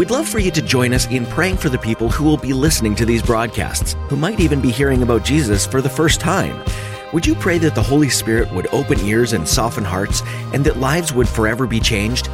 We'd 0.00 0.10
love 0.10 0.26
for 0.26 0.38
you 0.38 0.50
to 0.52 0.62
join 0.62 0.94
us 0.94 1.06
in 1.08 1.26
praying 1.26 1.58
for 1.58 1.68
the 1.68 1.76
people 1.76 2.08
who 2.08 2.24
will 2.24 2.38
be 2.38 2.54
listening 2.54 2.94
to 2.94 3.04
these 3.04 3.22
broadcasts, 3.22 3.96
who 4.08 4.16
might 4.16 4.40
even 4.40 4.58
be 4.58 4.70
hearing 4.70 5.02
about 5.02 5.26
Jesus 5.26 5.66
for 5.66 5.82
the 5.82 5.90
first 5.90 6.20
time. 6.20 6.64
Would 7.12 7.26
you 7.26 7.34
pray 7.34 7.58
that 7.58 7.74
the 7.74 7.82
Holy 7.82 8.08
Spirit 8.08 8.50
would 8.52 8.66
open 8.72 8.98
ears 9.00 9.34
and 9.34 9.46
soften 9.46 9.84
hearts, 9.84 10.22
and 10.54 10.64
that 10.64 10.78
lives 10.78 11.12
would 11.12 11.28
forever 11.28 11.66
be 11.66 11.80
changed? 11.80 12.30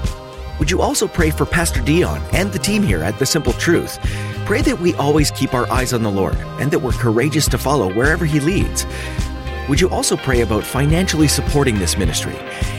Would 0.61 0.71
you 0.71 0.81
also 0.81 1.09
pray 1.09 1.33
for 1.33 1.45
Pastor 1.45 1.81
Dion 1.81 2.23
and 2.33 2.53
the 2.53 2.61
team 2.61 2.85
here 2.85 3.03
at 3.03 3.19
The 3.19 3.27
Simple 3.27 3.53
Truth? 3.55 3.99
Pray 4.45 4.63
that 4.63 4.79
we 4.79 4.95
always 4.95 5.33
keep 5.33 5.53
our 5.53 5.69
eyes 5.69 5.93
on 5.93 6.05
the 6.05 6.09
Lord 6.09 6.37
and 6.61 6.71
that 6.71 6.79
we're 6.79 6.93
courageous 6.93 7.49
to 7.49 7.59
follow 7.59 7.93
wherever 7.93 8.25
He 8.25 8.39
leads. 8.39 8.87
Would 9.69 9.81
you 9.81 9.91
also 9.91 10.17
pray 10.17 10.43
about 10.43 10.63
financially 10.63 11.27
supporting 11.27 11.81
this 11.81 11.99
ministry? 11.99 12.37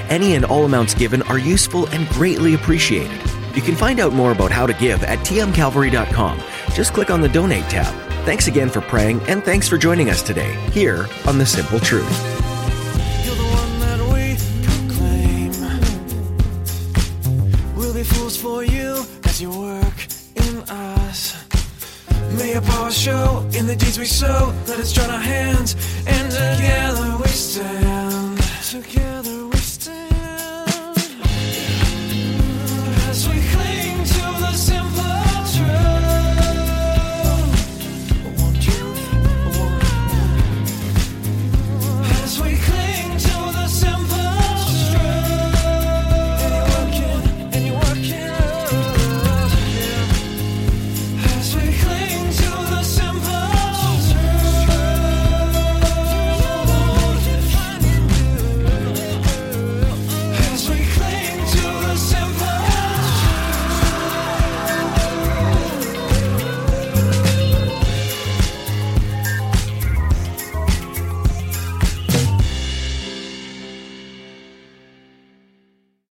Any 0.08 0.36
and 0.36 0.46
all 0.46 0.64
amounts 0.64 0.94
given 0.94 1.24
are 1.24 1.38
useful 1.38 1.88
and 1.88 2.08
greatly 2.08 2.54
appreciated. 2.54 3.20
You 3.58 3.64
can 3.64 3.76
find 3.76 4.00
out 4.00 4.14
more 4.14 4.32
about 4.34 4.52
how 4.52 4.68
to 4.68 4.74
give 4.76 5.04
at 5.04 5.18
tmcalvary.com. 5.26 6.40
Just 6.76 6.94
click 6.94 7.10
on 7.10 7.22
the 7.22 7.28
Donate 7.28 7.64
tab. 7.64 7.92
Thanks 8.24 8.46
again 8.48 8.70
for 8.70 8.82
praying, 8.82 9.20
and 9.22 9.44
thanks 9.44 9.68
for 9.68 9.80
joining 9.80 10.12
us 10.12 10.22
today 10.22 10.54
here 10.70 11.08
on 11.26 11.40
The 11.40 11.46
Simple 11.48 11.80
Truth. 11.80 12.06
You're 13.26 13.34
the 13.34 13.42
one 13.42 13.80
that 13.80 14.00
we 14.14 14.38
proclaim. 14.62 15.54
We'll 17.76 17.96
be 17.96 18.04
fools 18.04 18.38
for 18.38 18.64
you 18.64 19.04
as 19.24 19.42
you 19.42 19.50
work 19.50 20.06
in 20.36 20.58
us. 20.70 21.44
May 22.38 22.54
our 22.54 22.62
power 22.62 22.92
show 22.92 23.44
in 23.56 23.66
the 23.66 23.76
deeds 23.76 23.98
we 23.98 24.06
sow. 24.06 24.54
Let 24.68 24.78
us 24.78 24.92
join 24.92 25.10
our 25.10 25.18
hands, 25.18 25.76
and 26.06 26.32
together 26.32 27.18
we 27.18 27.30
stand. 27.30 27.87